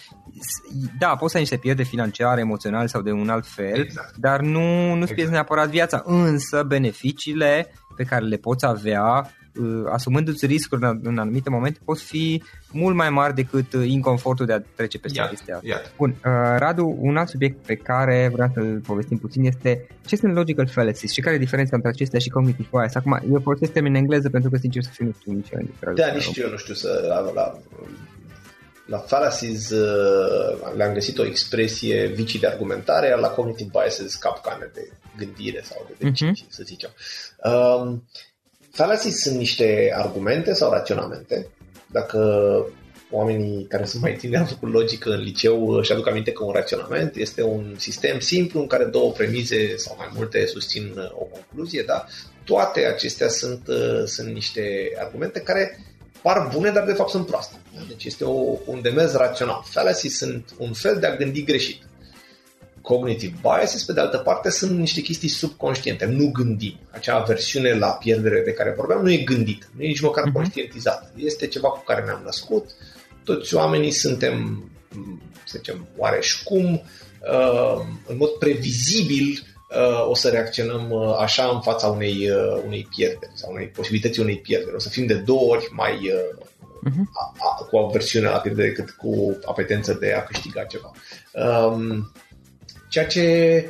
da, 1.00 1.08
poți 1.08 1.32
să 1.32 1.38
ai 1.38 1.44
niște 1.44 1.58
pierde 1.58 1.84
financiare, 1.84 2.42
emoționale 2.42 2.88
sau 2.88 3.02
de 3.02 3.12
un 3.12 3.30
alt 3.30 3.48
fel, 3.48 3.80
exact. 3.80 4.18
dar 4.18 4.40
nu, 4.40 4.60
nu-ți 4.88 5.00
exact. 5.00 5.14
pierzi 5.14 5.32
neapărat 5.32 5.70
viața, 5.70 6.02
însă 6.06 6.64
beneficiile 6.68 7.72
pe 7.96 8.04
care 8.04 8.26
le 8.26 8.38
poți 8.38 8.66
avea 8.66 9.32
Uh, 9.47 9.47
asumându-ți 9.92 10.46
riscuri 10.46 10.84
în, 10.84 11.00
în 11.04 11.18
anumite 11.18 11.50
momente, 11.50 11.80
pot 11.86 12.00
fi 12.00 12.44
mult 12.72 12.96
mai 12.96 13.10
mari 13.10 13.36
decât 13.36 13.74
uh, 13.74 13.88
inconfortul 13.88 14.46
de 14.46 14.54
a 14.54 14.60
trece 14.76 14.98
peste 14.98 15.28
chestia 15.30 15.56
asta. 15.56 15.82
Bun, 15.98 16.10
uh, 16.10 16.56
Radu, 16.58 16.98
un 17.00 17.18
alt 17.18 17.30
subiect 17.30 17.66
pe 17.66 17.76
care 17.76 18.30
vreau 18.34 18.50
să-l 18.54 18.82
povestim 18.86 19.18
puțin 19.18 19.44
este 19.46 19.88
ce 20.06 20.16
sunt 20.16 20.34
logical 20.34 20.68
fallacies 20.68 21.12
și 21.12 21.22
care 21.22 21.36
e 21.36 21.40
diferența 21.40 21.76
între 21.76 21.90
acestea 21.90 22.20
și 22.20 22.30
cognitive 22.30 22.68
bias. 22.72 22.96
Acum, 22.96 23.20
eu 23.32 23.40
folosesc 23.44 23.72
termen 23.72 23.92
în 23.92 23.98
engleză 23.98 24.30
pentru 24.30 24.50
că, 24.50 24.58
sincer 24.58 24.84
să 24.84 24.90
fiu, 24.94 25.06
nu 25.06 25.14
știu 25.20 25.32
nici 25.32 25.50
eu. 25.52 25.94
Da, 25.94 26.08
nici 26.14 26.38
eu 26.38 26.50
nu 26.50 26.58
știu 26.58 26.74
să... 26.74 27.06
La, 27.08 27.32
la, 27.32 27.60
la 28.86 28.98
fallacies 28.98 29.70
uh, 29.70 30.74
le-am 30.76 30.94
găsit 30.94 31.18
o 31.18 31.26
expresie 31.26 32.08
vicii 32.08 32.40
de 32.40 32.48
argumentare, 32.48 33.20
la 33.20 33.28
cognitive 33.28 33.70
biases 33.72 34.16
capcane 34.16 34.72
de 34.74 34.90
gândire 35.18 35.62
sau 35.64 35.86
de 35.88 35.96
decizii, 36.06 36.46
uh-huh. 36.46 36.50
să 36.50 36.64
zicem. 36.66 36.90
Um, 37.44 38.08
Fallacies 38.78 39.22
sunt 39.22 39.38
niște 39.38 39.94
argumente 39.96 40.54
sau 40.54 40.72
raționamente. 40.72 41.48
Dacă 41.92 42.20
oamenii 43.12 43.66
care 43.70 43.86
sunt 43.86 44.02
mai 44.02 44.16
tineri 44.16 44.42
au 44.42 44.48
făcut 44.48 44.72
logică 44.72 45.10
în 45.10 45.20
liceu 45.20 45.70
își 45.70 45.92
aduc 45.92 46.08
aminte 46.08 46.32
că 46.32 46.44
un 46.44 46.52
raționament 46.52 47.16
este 47.16 47.44
un 47.44 47.76
sistem 47.78 48.20
simplu 48.20 48.60
în 48.60 48.68
care 48.68 48.84
două 48.84 49.12
premize 49.12 49.78
sau 49.78 49.96
mai 49.98 50.10
multe 50.16 50.46
susțin 50.46 50.94
uh, 50.96 51.12
o 51.14 51.24
concluzie, 51.24 51.84
da? 51.86 52.06
Toate 52.44 52.86
acestea 52.86 53.28
sunt, 53.28 53.68
uh, 53.68 54.04
sunt 54.06 54.34
niște 54.34 54.92
argumente 55.00 55.40
care 55.40 55.80
par 56.22 56.50
bune, 56.54 56.70
dar 56.70 56.86
de 56.86 56.94
fapt 56.94 57.10
sunt 57.10 57.26
proaste. 57.26 57.56
Da? 57.76 57.82
Deci 57.88 58.06
este 58.06 58.24
o, 58.24 58.58
un 58.66 58.82
demers 58.82 59.14
rațional. 59.14 59.64
Fallacies 59.66 60.18
sunt 60.18 60.54
un 60.58 60.74
fel 60.74 60.98
de 61.00 61.06
a 61.06 61.16
gândi 61.16 61.44
greșit 61.44 61.82
cognitive 62.88 63.36
biases, 63.42 63.84
pe 63.84 63.94
de 63.94 64.00
altă 64.00 64.18
parte, 64.18 64.50
sunt 64.50 64.78
niște 64.78 65.02
chestii 65.02 65.30
subconștiente. 65.30 66.06
Nu 66.06 66.32
gândim. 66.32 66.80
Acea 66.92 67.20
versiune 67.20 67.74
la 67.74 67.88
pierdere 67.88 68.42
de 68.46 68.52
care 68.54 68.74
vorbeam 68.78 69.02
nu 69.02 69.12
e 69.12 69.18
gândit, 69.18 69.70
nu 69.76 69.84
e 69.84 69.88
nici 69.88 70.02
măcar 70.02 70.24
uh-huh. 70.28 70.34
conștientizat. 70.34 71.12
Este 71.16 71.48
ceva 71.48 71.68
cu 71.68 71.84
care 71.84 72.04
ne-am 72.04 72.22
născut. 72.24 72.70
Toți 73.24 73.56
oamenii 73.56 73.92
suntem, 73.92 74.64
să 75.46 75.54
zicem, 75.58 75.88
oareși 75.98 76.44
cum, 76.44 76.74
uh, 76.74 77.86
în 78.06 78.18
mod 78.18 78.30
previzibil, 78.30 79.44
uh, 79.70 80.10
o 80.10 80.16
să 80.16 80.30
reacționăm 80.30 80.92
uh, 80.92 81.16
așa 81.20 81.50
în 81.54 81.62
fața 81.62 81.88
unei, 81.88 82.30
unei 82.66 82.88
pierderi 82.96 83.32
sau 83.34 83.52
unei 83.52 83.68
posibilități 83.68 84.20
unei 84.20 84.38
pierderi. 84.38 84.76
O 84.76 84.80
să 84.80 84.90
fim 84.90 85.06
de 85.06 85.16
două 85.16 85.52
ori 85.52 85.68
mai 85.72 86.12
uh-huh. 86.88 87.04
a, 87.14 87.34
a, 87.38 87.64
cu 87.64 87.78
aversiune 87.78 88.28
la 88.28 88.38
pierdere 88.38 88.68
decât 88.68 88.90
cu 88.90 89.40
apetență 89.46 89.94
de 89.94 90.14
a 90.14 90.24
câștiga 90.24 90.64
ceva. 90.64 90.92
Um, 91.34 92.12
Ceea 92.88 93.06
ce 93.06 93.66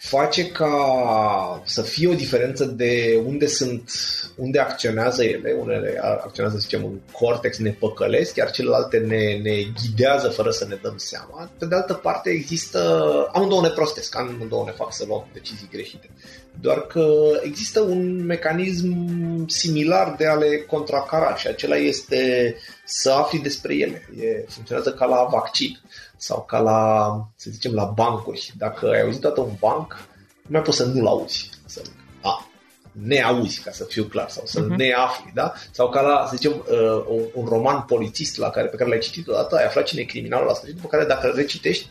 face 0.00 0.46
ca 0.46 1.62
să 1.64 1.82
fie 1.82 2.08
o 2.08 2.14
diferență 2.14 2.64
de 2.64 3.22
unde 3.26 3.46
sunt, 3.46 3.90
unde 4.36 4.58
acționează 4.58 5.24
ele, 5.24 5.56
unele 5.60 6.00
acționează, 6.02 6.56
să 6.56 6.62
zicem, 6.62 6.84
în 6.84 6.98
cortex, 7.12 7.58
ne 7.58 7.70
păcălesc, 7.70 8.36
iar 8.36 8.50
celelalte 8.50 8.98
ne, 8.98 9.36
ne 9.42 9.62
ghidează 9.82 10.28
fără 10.28 10.50
să 10.50 10.66
ne 10.68 10.78
dăm 10.82 10.96
seama. 10.96 11.50
Pe 11.58 11.66
de 11.66 11.74
altă 11.74 11.94
parte 11.94 12.30
există, 12.30 13.28
amândouă 13.32 13.60
ne 13.60 13.68
prostesc, 13.68 14.16
amândouă 14.16 14.64
ne 14.64 14.72
fac 14.72 14.92
să 14.92 15.04
luăm 15.06 15.26
decizii 15.32 15.68
greșite. 15.70 16.10
Doar 16.60 16.80
că 16.80 17.06
există 17.42 17.80
un 17.80 18.24
mecanism 18.24 18.94
similar 19.46 20.14
de 20.18 20.26
a 20.26 20.34
le 20.34 20.56
contracara 20.56 21.36
și 21.36 21.46
acela 21.46 21.76
este 21.76 22.54
să 22.84 23.10
afli 23.10 23.38
despre 23.38 23.74
ele. 23.74 24.08
E, 24.20 24.44
funcționează 24.48 24.92
ca 24.92 25.04
la 25.04 25.28
vaccin 25.30 25.80
sau 26.16 26.44
ca 26.44 26.58
la, 26.58 27.10
să 27.36 27.50
zicem, 27.50 27.72
la 27.74 27.84
bancuri. 27.84 28.52
Dacă 28.58 28.86
ai 28.86 29.00
auzit 29.00 29.20
toată 29.20 29.40
un 29.40 29.52
banc, 29.58 30.08
nu 30.42 30.48
mai 30.48 30.62
poți 30.62 30.76
să 30.76 30.84
nu-l 30.84 31.06
auzi. 31.06 31.50
Să, 31.66 31.82
a, 32.20 32.50
ne 32.92 33.22
auzi, 33.22 33.60
ca 33.60 33.70
să 33.70 33.84
fiu 33.84 34.04
clar, 34.04 34.28
sau 34.28 34.42
să 34.46 34.64
uh-huh. 34.64 34.76
ne 34.76 34.92
afli, 34.92 35.30
da? 35.34 35.52
Sau 35.70 35.88
ca 35.88 36.00
la, 36.00 36.26
să 36.28 36.36
zicem, 36.36 36.52
uh, 36.52 37.04
un, 37.08 37.22
un 37.34 37.44
roman 37.44 37.82
polițist 37.82 38.38
la 38.38 38.50
care, 38.50 38.66
pe 38.66 38.76
care 38.76 38.88
l-ai 38.88 38.98
citit 38.98 39.28
odată, 39.28 39.56
ai 39.56 39.64
aflat 39.64 39.84
cine 39.84 40.00
e 40.00 40.04
criminalul 40.04 40.46
la 40.46 40.54
sfârșit, 40.54 40.76
după 40.76 40.88
care 40.88 41.04
dacă 41.04 41.26
îl 41.26 41.34
recitești, 41.34 41.86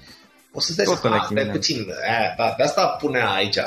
o 0.54 0.60
să-ți 0.60 0.78
dai 0.78 0.86
seama, 0.86 1.28
de 1.34 1.50
puțin, 1.52 1.88
a, 1.90 2.34
da, 2.38 2.54
de 2.58 2.64
asta 2.64 2.88
pune 2.88 3.24
aici 3.36 3.58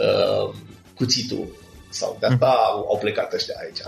uh, 0.00 0.54
cuțitul, 0.94 1.46
sau 1.88 2.16
de 2.20 2.26
asta 2.26 2.54
uh-huh. 2.54 2.88
au 2.88 2.98
plecat 3.00 3.32
ăștia 3.32 3.54
aici 3.62 3.80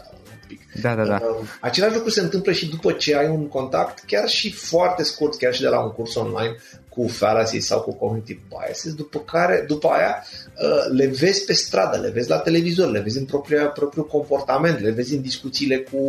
pic. 0.49 0.61
Da, 0.81 0.95
da, 0.95 1.05
da. 1.05 1.21
Uh, 1.23 1.47
același 1.61 1.95
lucru 1.95 2.11
se 2.11 2.21
întâmplă 2.21 2.53
și 2.53 2.69
după 2.69 2.93
ce 2.93 3.17
ai 3.17 3.29
un 3.29 3.49
contact, 3.49 4.03
chiar 4.07 4.29
și 4.29 4.53
foarte 4.53 5.03
scurt, 5.03 5.37
chiar 5.37 5.55
și 5.55 5.61
de 5.61 5.69
la 5.69 5.81
un 5.81 5.91
curs 5.91 6.15
online 6.15 6.57
cu 6.99 7.09
fallacies 7.09 7.67
sau 7.67 7.81
cu 7.81 7.95
cognitive 7.95 8.41
biases, 8.49 8.95
după 8.95 9.19
care, 9.19 9.65
după 9.69 9.89
aia, 9.89 10.25
uh, 10.63 10.97
le 10.97 11.07
vezi 11.07 11.45
pe 11.45 11.53
stradă, 11.53 11.97
le 11.97 12.11
vezi 12.11 12.29
la 12.29 12.39
televizor, 12.39 12.91
le 12.91 13.01
vezi 13.01 13.19
în 13.19 13.25
propria, 13.25 13.67
propriul 13.67 14.07
comportament, 14.07 14.81
le 14.81 14.91
vezi 14.91 15.15
în 15.15 15.23
discuțiile 15.23 15.77
cu 15.79 16.01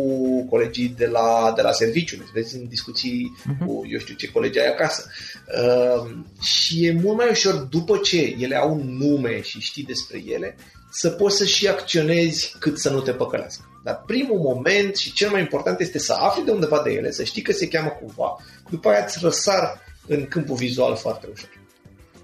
colegii 0.48 0.94
de 0.96 1.06
la, 1.06 1.52
de 1.56 1.62
la 1.62 1.72
serviciu, 1.72 2.16
le 2.16 2.24
vezi 2.34 2.56
în 2.56 2.68
discuții 2.68 3.32
uh-huh. 3.40 3.66
cu, 3.66 3.82
eu 3.90 3.98
știu 3.98 4.14
ce, 4.14 4.30
colegi 4.30 4.58
ai 4.58 4.68
acasă. 4.68 5.04
Uh, 5.46 6.10
și 6.42 6.86
e 6.86 7.00
mult 7.02 7.16
mai 7.16 7.28
ușor, 7.30 7.54
după 7.54 7.96
ce 7.96 8.36
ele 8.38 8.56
au 8.56 8.72
un 8.72 8.96
nume 8.98 9.40
și 9.40 9.60
știi 9.60 9.84
despre 9.84 10.22
ele, 10.26 10.56
să 10.92 11.10
poți 11.10 11.36
să 11.36 11.44
și 11.44 11.68
acționezi 11.68 12.56
cât 12.58 12.78
să 12.78 12.90
nu 12.90 13.00
te 13.00 13.12
păcălească. 13.12 13.69
Dar 13.84 14.02
primul 14.06 14.38
moment 14.38 14.96
și 14.96 15.12
cel 15.12 15.30
mai 15.30 15.40
important 15.40 15.80
este 15.80 15.98
să 15.98 16.12
afli 16.12 16.44
de 16.44 16.50
undeva 16.50 16.82
de 16.82 16.90
ele, 16.90 17.10
să 17.10 17.24
știi 17.24 17.42
că 17.42 17.52
se 17.52 17.68
cheamă 17.68 17.88
cumva, 17.88 18.36
după 18.70 18.88
aia 18.88 19.04
îți 19.04 19.18
răsar 19.22 19.80
în 20.06 20.26
câmpul 20.26 20.56
vizual 20.56 20.96
foarte 20.96 21.28
ușor. 21.32 21.58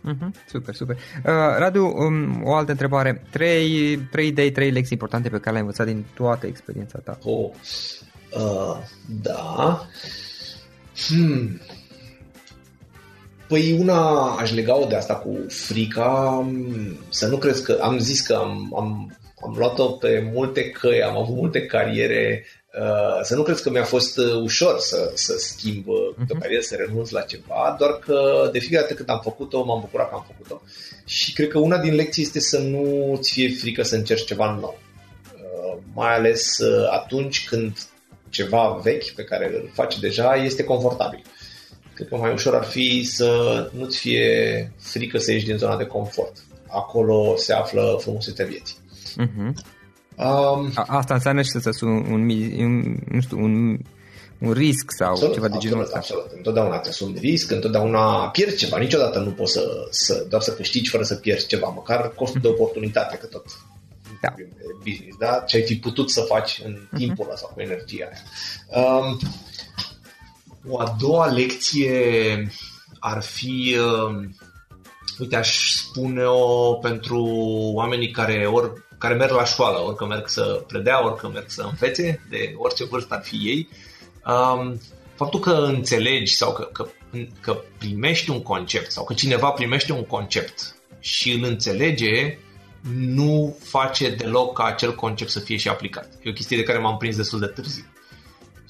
Uh-huh, 0.06 0.30
super, 0.48 0.74
super. 0.74 0.96
Uh, 0.96 1.32
Radu, 1.58 1.86
um, 1.86 2.42
o 2.44 2.54
altă 2.54 2.70
întrebare. 2.70 3.22
Trei, 3.30 3.96
trei 4.10 4.26
idei, 4.26 4.50
trei 4.50 4.70
lecții 4.70 4.92
importante 4.92 5.28
pe 5.28 5.36
care 5.36 5.50
le-ai 5.50 5.60
învățat 5.60 5.86
din 5.86 6.04
toată 6.14 6.46
experiența 6.46 6.98
ta. 6.98 7.18
Oh, 7.22 7.50
uh, 8.32 8.76
da. 9.22 9.86
Hmm. 11.08 11.60
Păi 13.48 13.78
una 13.78 14.30
aș 14.38 14.52
lega-o 14.52 14.86
de 14.86 14.96
asta 14.96 15.14
cu 15.14 15.36
frica, 15.48 16.44
să 17.08 17.26
nu 17.26 17.36
crezi 17.36 17.62
că 17.62 17.78
am 17.80 17.98
zis 17.98 18.20
că 18.20 18.34
am, 18.34 18.74
am, 18.76 19.16
am 19.44 19.54
luat-o 19.58 19.90
pe 19.90 20.30
multe 20.32 20.70
căi, 20.70 21.02
am 21.02 21.16
avut 21.16 21.34
multe 21.34 21.66
cariere, 21.66 22.44
uh, 22.80 23.20
să 23.22 23.34
nu 23.34 23.42
crezi 23.42 23.62
că 23.62 23.70
mi-a 23.70 23.84
fost 23.84 24.18
uh, 24.18 24.34
ușor 24.42 24.78
să, 24.78 25.10
să 25.14 25.34
schimb 25.38 25.88
uh, 25.88 25.96
uh-huh. 26.14 26.30
o 26.30 26.38
carieră, 26.38 26.62
să 26.62 26.74
renunț 26.74 27.10
la 27.10 27.20
ceva, 27.20 27.76
doar 27.78 27.98
că 27.98 28.48
de 28.52 28.58
fiecare 28.58 28.82
dată 28.82 28.94
când 28.94 29.10
am 29.10 29.20
făcut-o, 29.22 29.64
m-am 29.64 29.80
bucurat 29.80 30.08
că 30.08 30.14
am 30.14 30.26
făcut-o. 30.26 30.62
Și 31.04 31.32
cred 31.32 31.48
că 31.48 31.58
una 31.58 31.78
din 31.78 31.94
lecții 31.94 32.22
este 32.22 32.40
să 32.40 32.58
nu 32.58 33.16
ți 33.20 33.32
fie 33.32 33.48
frică 33.48 33.82
să 33.82 33.94
încerci 33.94 34.24
ceva 34.24 34.58
nou. 34.60 34.78
Uh, 35.34 35.82
mai 35.94 36.14
ales 36.14 36.58
uh, 36.58 36.88
atunci 36.90 37.48
când 37.48 37.78
ceva 38.28 38.80
vechi 38.82 39.10
pe 39.10 39.24
care 39.24 39.46
îl 39.54 39.70
faci 39.72 39.98
deja 39.98 40.34
este 40.34 40.64
confortabil. 40.64 41.22
Uh, 41.24 41.46
Cred 41.96 42.08
că 42.08 42.16
mai 42.16 42.32
ușor 42.32 42.54
ar 42.54 42.64
fi 42.64 43.04
să 43.04 43.30
nu-ți 43.72 43.98
fie 43.98 44.72
frică 44.78 45.18
să 45.18 45.32
ieși 45.32 45.44
din 45.44 45.56
zona 45.56 45.76
de 45.76 45.84
confort. 45.84 46.36
Acolo 46.68 47.36
se 47.36 47.52
află 47.52 47.96
frumusețea 48.00 48.46
vieții. 48.46 48.76
Uh-huh. 49.20 49.52
Um, 50.16 50.72
Asta 50.74 51.14
înseamnă 51.14 51.42
și 51.42 51.50
să 51.50 51.70
un, 51.80 51.88
un, 51.88 52.30
un, 52.58 52.96
nu 53.08 53.20
știu, 53.20 53.38
un, 53.38 53.78
un 54.38 54.52
risc 54.52 54.90
sau 54.98 55.10
absolut, 55.10 55.34
ceva 55.34 55.48
de 55.48 55.56
genul 55.58 55.80
ăsta. 55.80 55.96
Absolut, 55.96 56.30
întotdeauna 56.36 56.78
te 56.78 56.88
asumi 56.88 57.18
risc, 57.18 57.50
întotdeauna 57.50 58.28
pierzi 58.28 58.56
ceva, 58.56 58.78
niciodată 58.78 59.18
nu 59.18 59.30
poți 59.30 59.52
să, 59.52 59.86
să 59.90 60.26
doar 60.28 60.42
să 60.42 60.54
câștigi 60.54 60.90
fără 60.90 61.02
să 61.02 61.14
pierzi 61.14 61.46
ceva, 61.46 61.68
măcar 61.68 62.12
costul 62.14 62.40
de 62.40 62.48
oportunitate, 62.48 63.16
că 63.16 63.26
tot 63.26 63.44
da. 64.20 64.34
business, 64.84 65.16
da? 65.18 65.42
Ce 65.46 65.56
ai 65.56 65.62
fi 65.62 65.76
putut 65.76 66.10
să 66.10 66.20
faci 66.20 66.60
în 66.64 66.72
mhm. 66.72 66.96
timpul 66.96 67.24
ăla 67.24 67.36
sau 67.36 67.50
cu 67.54 67.60
energia 67.60 68.08
aia. 68.10 68.82
Um, 68.82 69.18
o 70.68 70.80
a 70.80 70.96
doua 70.98 71.26
lecție 71.26 72.50
ar 72.98 73.22
fi, 73.22 73.76
uh, 73.78 74.28
uite, 75.18 75.36
aș 75.36 75.80
spune-o 75.96 76.74
pentru 76.74 77.24
oamenii 77.74 78.10
care 78.10 78.46
ori 78.46 78.84
care 78.98 79.14
merg 79.14 79.32
la 79.32 79.44
școală, 79.44 79.78
ori 79.78 79.96
că 79.96 80.06
merg 80.06 80.28
să 80.28 80.64
predea, 80.66 81.04
ori 81.04 81.16
că 81.16 81.28
merg 81.28 81.44
să 81.48 81.62
învețe, 81.62 82.26
de 82.30 82.54
orice 82.56 82.84
vârstă 82.84 83.14
ar 83.14 83.22
fi 83.22 83.36
ei, 83.36 83.68
um, 84.26 84.80
faptul 85.14 85.40
că 85.40 85.50
înțelegi 85.50 86.34
sau 86.34 86.52
că, 86.52 86.68
că, 86.72 86.86
că 87.40 87.60
primești 87.78 88.30
un 88.30 88.42
concept 88.42 88.90
sau 88.90 89.04
că 89.04 89.14
cineva 89.14 89.50
primește 89.50 89.92
un 89.92 90.04
concept 90.04 90.76
și 91.00 91.32
îl 91.32 91.44
înțelege, 91.44 92.38
nu 92.96 93.56
face 93.62 94.10
deloc 94.10 94.56
ca 94.56 94.64
acel 94.64 94.94
concept 94.94 95.30
să 95.30 95.40
fie 95.40 95.56
și 95.56 95.68
aplicat. 95.68 96.08
E 96.22 96.30
o 96.30 96.32
chestie 96.32 96.56
de 96.56 96.62
care 96.62 96.78
m-am 96.78 96.96
prins 96.96 97.16
destul 97.16 97.40
de 97.40 97.46
târziu. 97.46 97.84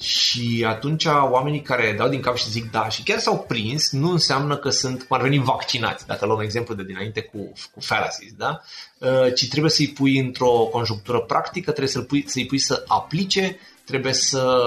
Și 0.00 0.64
atunci 0.68 1.04
oamenii 1.04 1.62
care 1.62 1.94
dau 1.98 2.08
din 2.08 2.20
cap 2.20 2.36
și 2.36 2.50
zic 2.50 2.70
da 2.70 2.88
și 2.88 3.02
chiar 3.02 3.18
s-au 3.18 3.44
prins, 3.48 3.90
nu 3.90 4.10
înseamnă 4.10 4.56
că 4.56 4.70
sunt, 4.70 5.02
cum 5.02 5.16
ar 5.16 5.22
veni, 5.22 5.38
vaccinați, 5.38 6.06
dacă 6.06 6.26
luăm 6.26 6.40
exemplu 6.40 6.74
de 6.74 6.84
dinainte 6.84 7.20
cu, 7.20 7.52
cu 7.72 7.80
fallacies, 7.80 8.32
da? 8.36 8.60
Uh, 8.98 9.34
ci 9.34 9.48
trebuie 9.48 9.70
să-i 9.70 9.88
pui 9.88 10.18
într-o 10.18 10.50
conjunctură 10.50 11.20
practică, 11.20 11.70
trebuie 11.70 11.92
să-i 11.92 12.04
pui, 12.04 12.24
să-i 12.26 12.46
pui 12.46 12.58
să 12.58 12.84
aplice, 12.86 13.58
trebuie 13.84 14.12
să, 14.12 14.60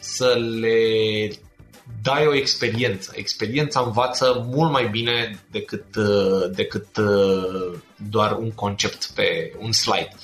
să 0.00 0.34
le 0.60 0.78
dai 2.02 2.26
o 2.26 2.34
experiență. 2.34 3.12
Experiența 3.14 3.80
învață 3.80 4.46
mult 4.50 4.72
mai 4.72 4.88
bine 4.88 5.38
decât, 5.50 5.96
uh, 5.96 6.50
decât 6.54 6.96
uh, 6.96 7.78
doar 8.10 8.32
un 8.32 8.50
concept 8.50 9.10
pe 9.14 9.52
un 9.58 9.72
slide. 9.72 10.16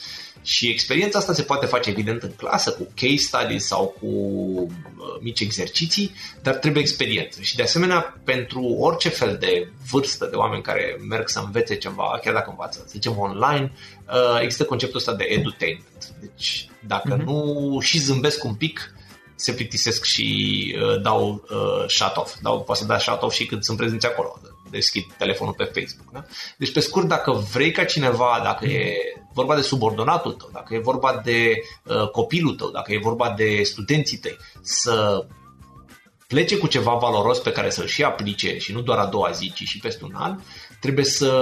Și 0.43 0.69
experiența 0.69 1.19
asta 1.19 1.33
se 1.33 1.43
poate 1.43 1.67
face 1.67 1.91
evident 1.91 2.23
în 2.23 2.33
clasă, 2.37 2.73
cu 2.73 2.89
case 2.95 3.17
studies 3.17 3.67
sau 3.67 3.97
cu 4.01 4.07
uh, 4.07 5.19
mici 5.21 5.41
exerciții, 5.41 6.15
dar 6.43 6.55
trebuie 6.55 6.83
experiență. 6.83 7.41
Și 7.41 7.57
de 7.57 7.63
asemenea, 7.63 8.21
pentru 8.25 8.63
orice 8.63 9.09
fel 9.09 9.37
de 9.41 9.71
vârstă 9.91 10.27
de 10.31 10.37
oameni 10.37 10.63
care 10.63 10.97
merg 11.09 11.29
să 11.29 11.43
învețe 11.45 11.77
ceva, 11.77 12.19
chiar 12.23 12.35
dacă 12.35 12.51
învață, 12.51 12.79
să 12.79 12.91
zicem 12.91 13.19
online, 13.19 13.73
uh, 14.09 14.41
există 14.41 14.65
conceptul 14.65 14.99
ăsta 14.99 15.15
de 15.15 15.25
edutainment. 15.25 16.15
Deci, 16.21 16.69
dacă 16.87 17.17
uh-huh. 17.17 17.25
nu 17.25 17.79
și 17.81 17.99
zâmbesc 17.99 18.45
un 18.45 18.55
pic, 18.55 18.95
se 19.35 19.53
plictisesc 19.53 20.05
și 20.05 20.77
uh, 20.83 21.03
dau 21.03 21.45
uh, 21.51 21.89
shut-off. 21.89 22.35
Dau, 22.43 22.63
poate 22.63 22.81
să 22.81 22.87
dea 22.87 22.99
shut-off 22.99 23.35
și 23.35 23.47
când 23.47 23.63
sunt 23.63 23.77
prezenți 23.77 24.07
acolo. 24.07 24.41
Deschid 24.71 25.05
telefonul 25.19 25.55
pe 25.55 25.65
Facebook. 25.65 26.13
Da? 26.13 26.25
Deci, 26.57 26.73
pe 26.73 26.81
scurt, 26.81 27.09
dacă 27.09 27.33
vrei 27.33 27.71
ca 27.71 27.85
cineva, 27.85 28.41
dacă 28.45 28.67
e 28.67 28.97
vorba 29.33 29.55
de 29.55 29.61
subordonatul 29.61 30.33
tău, 30.33 30.49
dacă 30.53 30.75
e 30.75 30.79
vorba 30.79 31.21
de 31.25 31.63
uh, 31.85 32.09
copilul 32.09 32.55
tău, 32.55 32.71
dacă 32.71 32.93
e 32.93 32.99
vorba 32.99 33.35
de 33.37 33.63
studenții 33.63 34.19
tăi, 34.19 34.37
să 34.63 35.27
plece 36.27 36.57
cu 36.57 36.67
ceva 36.67 36.95
valoros 36.95 37.39
pe 37.39 37.53
care 37.53 37.71
să-l 37.71 37.87
și 37.87 38.03
aplice 38.03 38.59
și 38.59 38.73
nu 38.73 38.81
doar 38.81 38.99
a 38.99 39.07
doua 39.07 39.31
zi, 39.31 39.53
ci 39.55 39.63
și 39.63 39.79
peste 39.79 40.05
un 40.05 40.13
an, 40.15 40.39
trebuie 40.81 41.05
să 41.05 41.33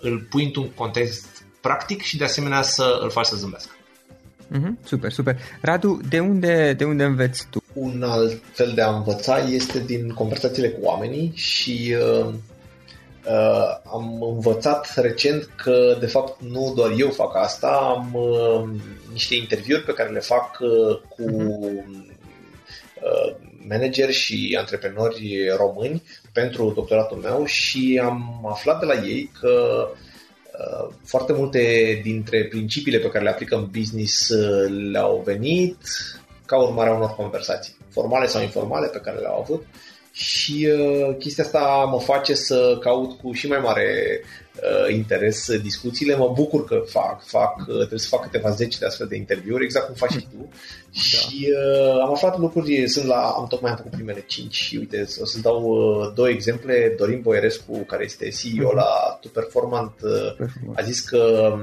îl 0.00 0.26
pui 0.30 0.44
într-un 0.44 0.70
context 0.70 1.44
practic 1.60 2.02
și 2.02 2.16
de 2.16 2.24
asemenea 2.24 2.62
să 2.62 2.98
îl 3.02 3.10
faci 3.10 3.26
să 3.26 3.36
zâmbească. 3.36 3.72
Mm-hmm, 4.50 4.84
super, 4.84 5.12
super. 5.12 5.36
Radu, 5.60 6.00
de 6.08 6.20
unde, 6.20 6.72
de 6.72 6.84
unde 6.84 7.04
înveți 7.04 7.46
tu? 7.50 7.62
Un 7.72 8.02
alt 8.02 8.42
fel 8.52 8.72
de 8.74 8.82
a 8.82 8.96
învăța 8.96 9.38
este 9.38 9.78
din 9.78 10.08
conversațiile 10.08 10.68
cu 10.68 10.84
oamenii 10.84 11.32
și 11.34 11.96
uh, 12.24 12.34
Uh, 13.28 13.80
am 13.92 14.22
învățat 14.22 14.92
recent 14.96 15.50
că, 15.56 15.96
de 16.00 16.06
fapt, 16.06 16.42
nu 16.42 16.72
doar 16.76 16.92
eu 16.96 17.10
fac 17.10 17.36
asta, 17.36 17.68
am 17.68 18.14
uh, 18.14 18.80
niște 19.12 19.34
interviuri 19.34 19.82
pe 19.82 19.92
care 19.92 20.10
le 20.10 20.18
fac 20.18 20.58
uh, 20.60 21.00
cu 21.08 21.22
uh, 23.02 23.34
manageri 23.68 24.12
și 24.12 24.56
antreprenori 24.58 25.48
români 25.56 26.02
pentru 26.32 26.72
doctoratul 26.74 27.16
meu 27.16 27.44
și 27.44 28.00
am 28.04 28.46
aflat 28.50 28.80
de 28.80 28.86
la 28.86 28.94
ei 28.94 29.30
că 29.40 29.86
uh, 30.58 30.94
foarte 31.04 31.32
multe 31.32 31.60
dintre 32.02 32.44
principiile 32.44 32.98
pe 32.98 33.08
care 33.08 33.24
le 33.24 33.30
aplică 33.30 33.56
în 33.56 33.68
business 33.78 34.28
uh, 34.28 34.90
le-au 34.90 35.22
venit 35.24 35.76
ca 36.46 36.62
urmare 36.62 36.90
a 36.90 36.94
unor 36.94 37.14
conversații, 37.14 37.76
formale 37.90 38.26
sau 38.26 38.42
informale 38.42 38.86
pe 38.86 39.00
care 39.00 39.18
le-au 39.18 39.40
avut 39.40 39.66
și 40.16 40.68
uh, 40.72 41.16
chestia 41.18 41.44
asta 41.44 41.88
mă 41.90 42.00
face 42.00 42.34
să 42.34 42.78
caut 42.80 43.18
cu 43.18 43.32
și 43.32 43.48
mai 43.48 43.58
mare 43.58 44.20
uh, 44.54 44.94
interes 44.94 45.60
discuțiile. 45.60 46.16
Mă 46.16 46.32
bucur 46.34 46.64
că 46.64 46.82
fac, 46.86 47.26
fac 47.26 47.58
uh, 47.58 47.76
trebuie 47.76 47.98
să 47.98 48.08
fac 48.08 48.22
câteva 48.22 48.50
zeci 48.50 48.78
de 48.78 48.86
astfel 48.86 49.06
de 49.06 49.16
interviuri, 49.16 49.64
exact 49.64 49.86
cum 49.86 49.94
faci 49.94 50.10
și 50.10 50.20
tu. 50.20 50.48
Da. 50.48 50.48
Și 50.92 51.52
uh, 51.52 52.00
am 52.02 52.10
aflat 52.10 52.38
lucruri, 52.38 52.88
sunt 52.88 53.06
la, 53.06 53.34
am 53.36 53.46
tocmai 53.46 53.70
am 53.70 53.76
făcut 53.76 53.92
primele 53.92 54.24
cinci 54.26 54.54
și 54.54 54.76
uite, 54.76 55.06
o 55.20 55.24
să 55.24 55.40
dau 55.40 55.62
uh, 55.62 56.12
două 56.14 56.28
exemple. 56.28 56.94
Dorin 56.98 57.20
Boierescu, 57.20 57.78
care 57.78 58.04
este 58.04 58.28
CEO 58.28 58.70
uh-huh. 58.70 58.74
la 58.74 59.18
Tu 59.20 59.28
Performant, 59.28 59.92
uh, 60.02 60.46
a 60.74 60.82
zis 60.82 61.00
că 61.00 61.54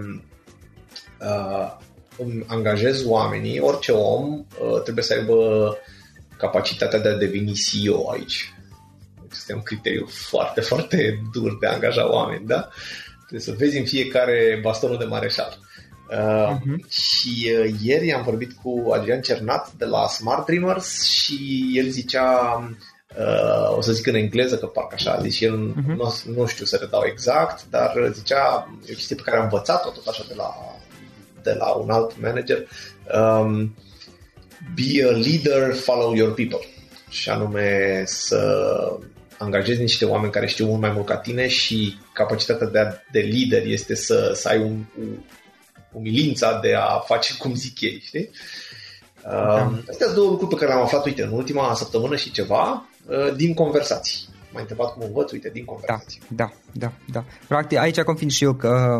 uh, 1.21 1.77
îmi 2.17 2.45
angajez 2.47 3.05
oamenii, 3.05 3.59
orice 3.59 3.91
om 3.91 4.33
uh, 4.39 4.81
trebuie 4.81 5.03
să 5.03 5.13
aibă 5.13 5.77
capacitatea 6.41 6.99
de 6.99 7.09
a 7.09 7.17
deveni 7.17 7.53
CEO 7.53 8.09
aici. 8.09 8.53
Este 9.31 9.53
un 9.53 9.61
criteriu 9.61 10.05
foarte, 10.05 10.61
foarte 10.61 11.21
dur 11.33 11.57
de 11.59 11.67
a 11.67 11.73
angaja 11.73 12.11
oameni, 12.11 12.45
da? 12.45 12.69
Trebuie 13.17 13.39
să 13.41 13.55
vezi 13.57 13.77
în 13.77 13.85
fiecare 13.85 14.59
bastonul 14.61 14.97
de 14.97 15.05
mareșal. 15.05 15.59
Uh, 16.11 16.57
uh-huh. 16.57 16.89
Și 16.89 17.51
uh, 17.59 17.73
ieri 17.81 18.13
am 18.13 18.23
vorbit 18.23 18.51
cu 18.63 18.91
Adrian 18.93 19.21
Cernat 19.21 19.71
de 19.77 19.85
la 19.85 20.07
Smart 20.07 20.45
Dreamers 20.45 21.03
și 21.03 21.71
el 21.73 21.89
zicea, 21.89 22.57
uh, 23.17 23.77
o 23.77 23.81
să 23.81 23.91
zic 23.91 24.07
în 24.07 24.15
engleză 24.15 24.57
că 24.57 24.65
parcă 24.65 24.93
așa 24.93 25.11
a 25.11 25.21
zis 25.21 25.35
și 25.35 25.45
el, 25.45 25.71
uh-huh. 25.71 25.95
nu, 25.95 26.13
nu 26.35 26.45
știu 26.45 26.65
să 26.65 26.77
redau 26.81 27.03
exact, 27.05 27.65
dar 27.69 28.11
zicea, 28.13 28.69
e 28.85 28.91
o 28.91 28.95
chestie 28.95 29.15
pe 29.15 29.21
care 29.21 29.37
am 29.37 29.43
învățat-o 29.43 29.89
tot 29.89 30.07
așa 30.07 30.23
de 30.27 30.33
la, 30.37 30.53
de 31.43 31.55
la 31.57 31.71
un 31.71 31.89
alt 31.89 32.21
manager, 32.21 32.67
um, 33.13 33.75
be 34.75 35.03
a 35.03 35.11
leader, 35.11 35.73
follow 35.73 36.13
your 36.13 36.33
people. 36.33 36.59
Și 37.09 37.29
anume 37.29 38.03
să 38.05 38.67
angajezi 39.37 39.81
niște 39.81 40.05
oameni 40.05 40.31
care 40.31 40.47
știu 40.47 40.65
mult 40.65 40.81
mai 40.81 40.91
mult 40.91 41.05
ca 41.05 41.17
tine 41.17 41.47
și 41.47 41.97
capacitatea 42.13 42.67
de, 42.67 42.79
a, 42.79 42.93
de 43.11 43.19
lider 43.19 43.65
este 43.65 43.95
să, 43.95 44.31
să 44.35 44.47
ai 44.47 44.57
un, 44.57 44.83
un, 44.99 45.07
umilința 45.91 46.59
de 46.59 46.73
a 46.73 46.99
face 46.99 47.37
cum 47.37 47.55
zic 47.55 47.81
ei, 47.81 48.01
știi? 48.05 48.29
Da. 49.23 49.63
Um, 49.63 49.83
astea 49.89 50.05
sunt 50.05 50.15
două 50.15 50.29
lucruri 50.29 50.49
pe 50.53 50.59
care 50.59 50.71
le-am 50.71 50.83
aflat, 50.83 51.05
uite, 51.05 51.23
în 51.23 51.31
ultima 51.31 51.73
săptămână 51.73 52.15
și 52.15 52.31
ceva, 52.31 52.89
uh, 53.05 53.35
din 53.35 53.53
conversații 53.53 54.29
m-ai 54.51 54.61
întrebat 54.61 54.93
cum 54.93 55.01
învăț, 55.01 55.31
uite, 55.31 55.49
din 55.49 55.65
conversație. 55.65 56.21
Da, 56.27 56.43
da, 56.43 56.53
da, 56.73 56.93
da. 57.11 57.23
Practic, 57.47 57.77
aici 57.77 58.01
confind 58.01 58.31
și 58.31 58.43
eu 58.43 58.53
că 58.53 58.99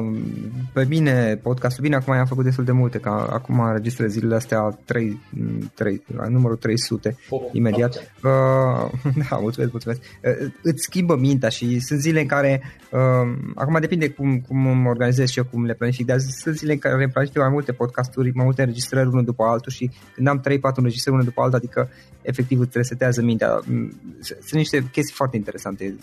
pe 0.74 0.86
mine 0.90 1.40
podcastul, 1.44 1.84
bine, 1.84 1.96
acum 1.96 2.14
am 2.14 2.26
făcut 2.26 2.44
destul 2.44 2.64
de 2.64 2.72
multe, 2.72 2.98
că 2.98 3.10
acum 3.10 3.60
înregistrez 3.60 4.12
zilele 4.12 4.36
astea 4.36 4.80
3, 4.86 5.22
3, 5.74 6.04
la 6.16 6.28
numărul 6.28 6.58
300, 6.58 7.18
oh, 7.30 7.42
imediat. 7.52 8.12
Uh, 8.24 8.92
da, 9.30 9.38
mulțumesc, 9.38 9.72
mulțumesc. 9.72 10.02
Uh, 10.02 10.52
îți 10.62 10.84
schimbă 10.84 11.16
mintea 11.16 11.50
și 11.50 11.80
sunt 11.80 12.00
zile 12.00 12.22
în 12.22 12.28
care, 12.28 12.62
uh, 12.92 13.00
acum 13.56 13.78
depinde 13.80 14.10
cum, 14.10 14.40
cum 14.40 14.58
mă 14.58 14.90
organizez 14.90 15.30
și 15.30 15.38
eu, 15.38 15.46
cum 15.52 15.66
le 15.66 15.74
planific, 15.74 16.06
dar 16.06 16.18
sunt 16.20 16.56
zile 16.56 16.74
în 16.74 16.80
care 16.80 17.08
planific 17.08 17.38
mai 17.38 17.50
multe 17.50 17.72
podcasturi, 17.72 18.32
mai 18.34 18.46
multe 18.46 18.62
înregistrări 18.62 19.08
unul 19.08 19.24
după 19.24 19.44
altul 19.44 19.72
și 19.72 19.92
când 20.16 20.28
am 20.28 20.40
3-4 20.40 20.44
înregistrări 20.76 21.16
unul 21.16 21.28
după 21.30 21.42
altul, 21.42 21.58
adică 21.58 21.90
efectiv 22.22 22.60
îți 22.60 22.78
resetează 22.78 23.22
mintea. 23.22 23.60
Sunt 24.22 24.52
niște 24.52 24.78
chestii 24.92 25.16
foarte 25.16 25.38
interesante. 25.38 25.96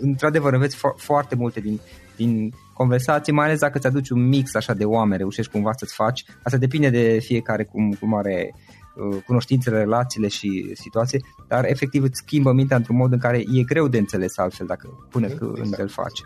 Într-adevăr, 0.00 0.52
înveți 0.52 0.76
fo- 0.76 1.04
foarte 1.12 1.34
multe 1.34 1.60
din, 1.60 1.80
din 2.16 2.52
conversații, 2.72 3.32
mai 3.32 3.46
ales 3.46 3.60
dacă 3.60 3.78
îți 3.78 3.86
aduci 3.86 4.10
un 4.10 4.28
mix 4.28 4.54
așa 4.54 4.74
de 4.74 4.84
oameni, 4.84 5.18
reușești 5.18 5.52
cumva 5.52 5.72
să-ți 5.76 5.94
faci. 5.94 6.24
Asta 6.42 6.58
depinde 6.58 6.90
de 6.90 7.18
fiecare 7.20 7.64
cum, 7.64 7.92
cum 8.00 8.14
are 8.14 8.54
uh, 8.54 9.18
cunoștințele, 9.26 9.78
relațiile 9.78 10.28
și 10.28 10.70
situații, 10.74 11.24
dar 11.48 11.64
efectiv 11.64 12.02
îți 12.02 12.22
schimbă 12.24 12.52
mintea 12.52 12.76
într-un 12.76 12.96
mod 12.96 13.12
în 13.12 13.18
care 13.18 13.38
e 13.38 13.62
greu 13.62 13.88
de 13.88 13.98
înțeles 13.98 14.38
altfel 14.38 14.66
dacă 14.66 15.06
până 15.10 15.26
exact. 15.26 15.54
când 15.54 15.78
îl 15.78 15.88
faci. 15.88 16.20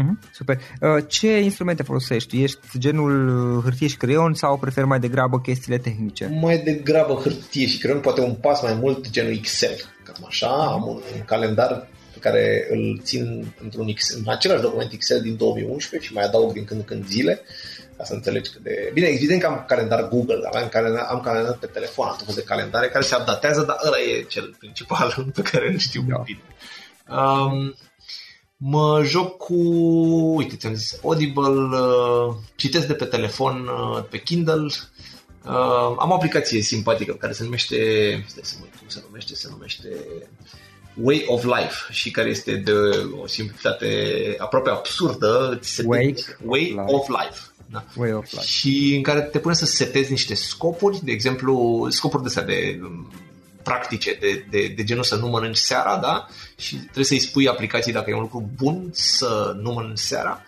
Uh-huh, 0.00 0.32
super. 0.32 0.56
Uh, 0.80 1.04
ce 1.08 1.40
instrumente 1.40 1.82
folosești? 1.82 2.42
Ești 2.42 2.78
genul 2.78 3.28
uh, 3.28 3.62
hârtie 3.62 3.86
și 3.86 3.96
creion 3.96 4.34
sau 4.34 4.58
preferi 4.58 4.86
mai 4.86 5.00
degrabă 5.00 5.40
chestiile 5.40 5.78
tehnice? 5.78 6.38
Mai 6.40 6.58
degrabă 6.58 7.12
hârtie 7.14 7.66
și 7.66 7.78
creion, 7.78 8.00
poate 8.00 8.20
un 8.20 8.34
pas 8.34 8.62
mai 8.62 8.74
mult 8.74 9.10
genul 9.10 9.32
Excel. 9.32 9.76
Cam 10.04 10.24
așa, 10.26 10.48
am 10.48 10.82
un, 10.86 11.00
un 11.16 11.24
calendar 11.26 11.88
pe 12.00 12.01
care 12.22 12.66
îl 12.70 13.00
țin 13.02 13.54
într-un 13.62 13.88
Excel, 13.88 14.18
în 14.24 14.32
același 14.32 14.62
document 14.62 14.92
Excel 14.92 15.20
din 15.20 15.36
2011 15.36 16.08
și 16.08 16.14
mai 16.14 16.24
adaug 16.24 16.52
din 16.52 16.64
când 16.64 16.80
în 16.80 16.86
când 16.86 17.06
zile 17.06 17.40
ca 17.96 18.04
să 18.04 18.14
înțelegi 18.14 18.50
cât 18.50 18.62
de... 18.62 18.90
Bine, 18.92 19.06
evident 19.06 19.40
că 19.40 19.46
am 19.46 19.64
calendar 19.68 20.08
Google, 20.08 20.40
dar 20.42 20.62
am 20.62 20.68
calendar, 20.68 21.04
am 21.08 21.20
calendar 21.20 21.58
pe 21.58 21.66
telefon, 21.66 22.06
am 22.06 22.16
tot 22.26 22.34
de 22.34 22.42
calendare 22.42 22.88
care 22.88 23.04
se 23.04 23.16
updatează, 23.18 23.62
dar 23.62 23.76
ăla 23.86 23.96
e 23.98 24.22
cel 24.22 24.54
principal 24.58 25.14
pe 25.34 25.42
care 25.42 25.72
îl 25.72 25.78
știu 25.78 26.04
da. 26.08 26.22
bine. 26.24 26.42
Um, 27.08 27.74
Mă 28.64 29.02
joc 29.04 29.36
cu, 29.36 29.54
uite, 30.36 30.56
ți-am 30.56 30.74
zis, 30.74 30.98
Audible, 31.02 31.78
uh, 31.78 32.34
citesc 32.56 32.86
de 32.86 32.94
pe 32.94 33.04
telefon, 33.04 33.66
uh, 33.66 34.04
pe 34.10 34.18
Kindle, 34.18 34.66
uh, 35.44 35.96
am 35.98 36.10
o 36.10 36.14
aplicație 36.14 36.60
simpatică 36.60 37.12
care 37.12 37.32
se 37.32 37.44
numește, 37.44 37.76
stai 38.26 38.42
să 38.44 38.56
mă 38.60 38.66
cum 38.78 38.88
se 38.88 39.02
numește, 39.06 39.34
se 39.34 39.48
numește 39.50 39.88
Way 40.94 41.24
of 41.26 41.44
Life 41.44 41.76
și 41.90 42.10
care 42.10 42.28
este 42.28 42.54
de 42.54 42.72
o 43.22 43.26
simplitate 43.26 43.86
aproape 44.38 44.70
absurdă. 44.70 45.60
Way, 45.84 46.14
Way 46.44 46.74
of 46.86 46.86
Life. 46.86 46.94
Of 46.94 47.08
life. 47.08 47.40
Da. 47.66 47.84
Way 47.96 48.12
of 48.12 48.32
life. 48.32 48.44
Și 48.44 48.94
în 48.96 49.02
care 49.02 49.20
te 49.20 49.38
pune 49.38 49.54
să 49.54 49.66
setezi 49.66 50.10
niște 50.10 50.34
scopuri, 50.34 51.00
de 51.04 51.12
exemplu, 51.12 51.86
scopuri 51.90 52.22
de 52.22 52.28
astea 52.28 52.42
de 52.42 52.80
practice 53.62 54.16
de, 54.20 54.44
de, 54.50 54.72
de 54.76 54.84
genul 54.84 55.02
să 55.02 55.16
nu 55.16 55.26
mănânci 55.26 55.56
seara, 55.56 55.96
da? 55.96 56.26
Și 56.56 56.76
trebuie 56.76 57.04
să-i 57.04 57.18
spui 57.18 57.48
aplicației 57.48 57.94
dacă 57.94 58.10
e 58.10 58.14
un 58.14 58.20
lucru 58.20 58.50
bun 58.56 58.88
să 58.92 59.56
nu 59.62 59.72
mănânci 59.72 59.98
seara 59.98 60.42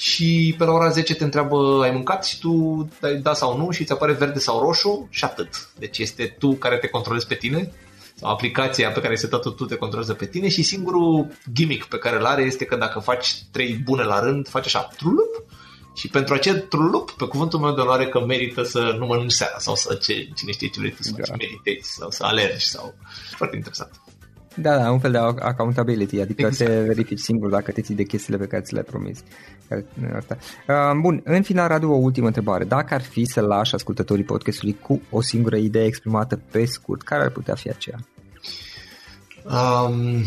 și 0.00 0.54
pe 0.58 0.64
la 0.64 0.72
ora 0.72 0.88
10 0.88 1.14
te 1.14 1.24
întreabă 1.24 1.80
ai 1.82 1.90
mâncat 1.90 2.24
și 2.24 2.38
tu 2.38 2.88
dai 3.00 3.16
da 3.16 3.34
sau 3.34 3.56
nu 3.56 3.70
și 3.70 3.82
îți 3.82 3.92
apare 3.92 4.12
verde 4.12 4.38
sau 4.38 4.60
roșu 4.60 5.08
și 5.10 5.24
atât. 5.24 5.70
Deci 5.78 5.98
este 5.98 6.36
tu 6.38 6.52
care 6.52 6.76
te 6.76 6.86
controlezi 6.86 7.26
pe 7.26 7.34
tine 7.34 7.72
sau 7.89 7.89
aplicația 8.22 8.90
pe 8.90 9.00
care 9.00 9.14
se 9.14 9.26
tot 9.26 9.56
tu 9.56 9.64
te 9.64 9.76
controlează 9.76 10.14
pe 10.14 10.26
tine 10.26 10.48
și 10.48 10.62
singurul 10.62 11.26
gimmick 11.52 11.84
pe 11.84 11.98
care 11.98 12.16
îl 12.16 12.24
are 12.24 12.42
este 12.42 12.64
că 12.64 12.76
dacă 12.76 12.98
faci 12.98 13.42
trei 13.50 13.80
bune 13.84 14.02
la 14.02 14.20
rând, 14.20 14.48
faci 14.48 14.66
așa, 14.66 14.88
trulup, 14.96 15.44
și 15.94 16.08
pentru 16.08 16.34
acel 16.34 16.58
trulup, 16.58 17.10
pe 17.10 17.24
cuvântul 17.24 17.58
meu 17.58 17.74
de 17.74 17.80
onoare 17.80 18.08
că 18.08 18.20
merită 18.20 18.62
să 18.62 18.96
nu 18.98 19.06
mănânci 19.06 19.32
seara 19.32 19.58
sau 19.58 19.74
să 19.74 19.94
ce, 19.94 20.28
cine 20.34 20.52
știe 20.52 20.68
ce 20.68 20.80
vrei 20.80 20.94
să 21.00 21.12
faci, 21.16 21.28
da. 21.28 21.34
meditezi 21.38 21.90
sau 21.90 22.10
să 22.10 22.24
alergi 22.24 22.66
sau... 22.66 22.94
Foarte 23.36 23.56
interesant. 23.56 23.90
Da, 24.54 24.76
da, 24.76 24.90
un 24.90 24.98
fel 24.98 25.10
de 25.10 25.18
accountability, 25.18 26.20
adică 26.20 26.46
exact. 26.46 26.70
te 26.70 26.80
verifici 26.80 27.18
singur 27.18 27.50
dacă 27.50 27.72
te 27.72 27.80
ții 27.80 27.94
de 27.94 28.02
chestiile 28.02 28.38
pe 28.38 28.46
care 28.46 28.62
ți 28.62 28.72
le-ai 28.72 28.84
promis. 28.84 29.22
Uh, 29.70 31.00
bun, 31.00 31.20
în 31.24 31.42
final, 31.42 31.68
Radu, 31.68 31.90
o 31.90 31.96
ultimă 31.96 32.26
întrebare. 32.26 32.64
Dacă 32.64 32.94
ar 32.94 33.02
fi 33.02 33.24
să 33.24 33.40
lași 33.40 33.74
ascultătorii 33.74 34.24
podcastului 34.24 34.76
cu 34.82 35.02
o 35.10 35.22
singură 35.22 35.56
idee 35.56 35.84
exprimată 35.84 36.40
pe 36.50 36.64
scurt, 36.64 37.02
care 37.02 37.22
ar 37.22 37.30
putea 37.30 37.54
fi 37.54 37.68
aceea? 37.68 37.98
Um, 39.44 40.24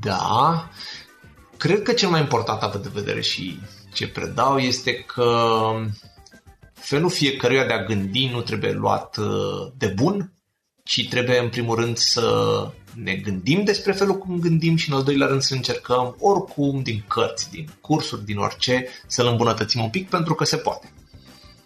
da, 0.00 0.70
cred 1.56 1.82
că 1.82 1.92
cel 1.92 2.08
mai 2.08 2.20
important 2.20 2.62
având 2.62 2.82
de 2.82 2.90
vedere 2.92 3.20
și 3.20 3.60
ce 3.92 4.08
predau 4.08 4.58
este 4.58 4.94
că 4.94 5.34
felul 6.72 7.10
fiecăruia 7.10 7.66
de 7.66 7.72
a 7.72 7.84
gândi 7.84 8.30
nu 8.32 8.40
trebuie 8.40 8.72
luat 8.72 9.16
uh, 9.16 9.72
de 9.76 9.86
bun, 9.86 10.32
ci 10.86 11.08
trebuie 11.08 11.38
în 11.38 11.48
primul 11.48 11.76
rând 11.76 11.96
să 11.96 12.28
ne 12.94 13.14
gândim 13.14 13.64
despre 13.64 13.92
felul 13.92 14.18
cum 14.18 14.38
gândim 14.38 14.76
și 14.76 14.90
în 14.90 14.96
al 14.96 15.02
doilea 15.02 15.26
rând 15.26 15.40
să 15.40 15.54
încercăm 15.54 16.16
oricum 16.18 16.82
din 16.82 17.04
cărți, 17.08 17.50
din 17.50 17.68
cursuri, 17.80 18.24
din 18.24 18.36
orice 18.36 18.86
să-l 19.06 19.26
îmbunătățim 19.26 19.82
un 19.82 19.90
pic 19.90 20.08
pentru 20.08 20.34
că 20.34 20.44
se 20.44 20.56
poate. 20.56 20.92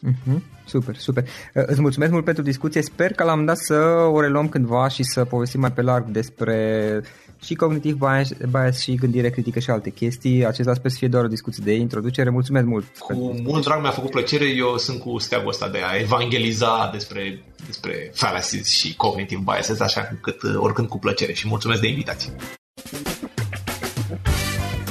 Mm-hmm. 0.09 0.41
Super, 0.65 0.97
super. 0.97 1.23
Uh, 1.23 1.63
îți 1.67 1.81
mulțumesc 1.81 2.13
mult 2.13 2.25
pentru 2.25 2.43
discuție. 2.43 2.83
Sper 2.83 3.13
că 3.13 3.25
l-am 3.25 3.45
dat 3.45 3.57
să 3.57 3.75
o 4.13 4.21
reluăm 4.21 4.49
cândva 4.49 4.89
și 4.89 5.03
să 5.03 5.25
povestim 5.25 5.61
mai 5.61 5.73
pe 5.73 5.83
larg 5.83 6.07
despre 6.07 7.01
și 7.45 7.55
cognitiv 7.55 7.97
bias, 7.97 8.33
bias 8.51 8.81
și 8.81 8.95
gândire 8.95 9.31
critică 9.31 9.59
și 9.59 9.71
alte 9.71 9.91
chestii. 9.91 10.47
Acesta 10.47 10.75
sper 10.75 10.91
să 10.91 10.97
fie 10.97 11.09
doar 11.09 11.25
o 11.25 11.29
discuție 11.29 11.63
de 11.67 11.75
introducere. 11.75 12.31
Mulțumesc 12.31 12.67
mult! 12.67 12.99
Cu 12.99 13.35
mult 13.43 13.65
drag 13.65 13.81
mi-a 13.81 13.91
făcut 13.91 14.11
plăcere. 14.11 14.45
Eu 14.45 14.77
sunt 14.77 15.01
cu 15.01 15.19
steagul 15.19 15.49
ăsta 15.49 15.69
de 15.69 15.79
a 15.79 15.97
evangeliza 16.01 16.91
despre, 16.93 17.43
despre 17.67 18.11
fallacies 18.15 18.69
și 18.69 18.97
cognitive 18.97 19.43
biases, 19.45 19.81
așa 19.81 20.09
încât 20.11 20.43
uh, 20.43 20.55
oricând 20.57 20.89
cu 20.89 20.99
plăcere 20.99 21.33
și 21.33 21.49
mulțumesc 21.49 21.81
de 21.81 21.89
invitație. 21.89 22.33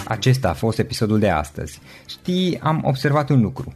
Acesta 0.05 0.49
a 0.49 0.53
fost 0.53 0.79
episodul 0.79 1.19
de 1.19 1.29
astăzi. 1.29 1.79
Știi, 2.07 2.59
am 2.59 2.81
observat 2.83 3.29
un 3.29 3.41
lucru. 3.41 3.75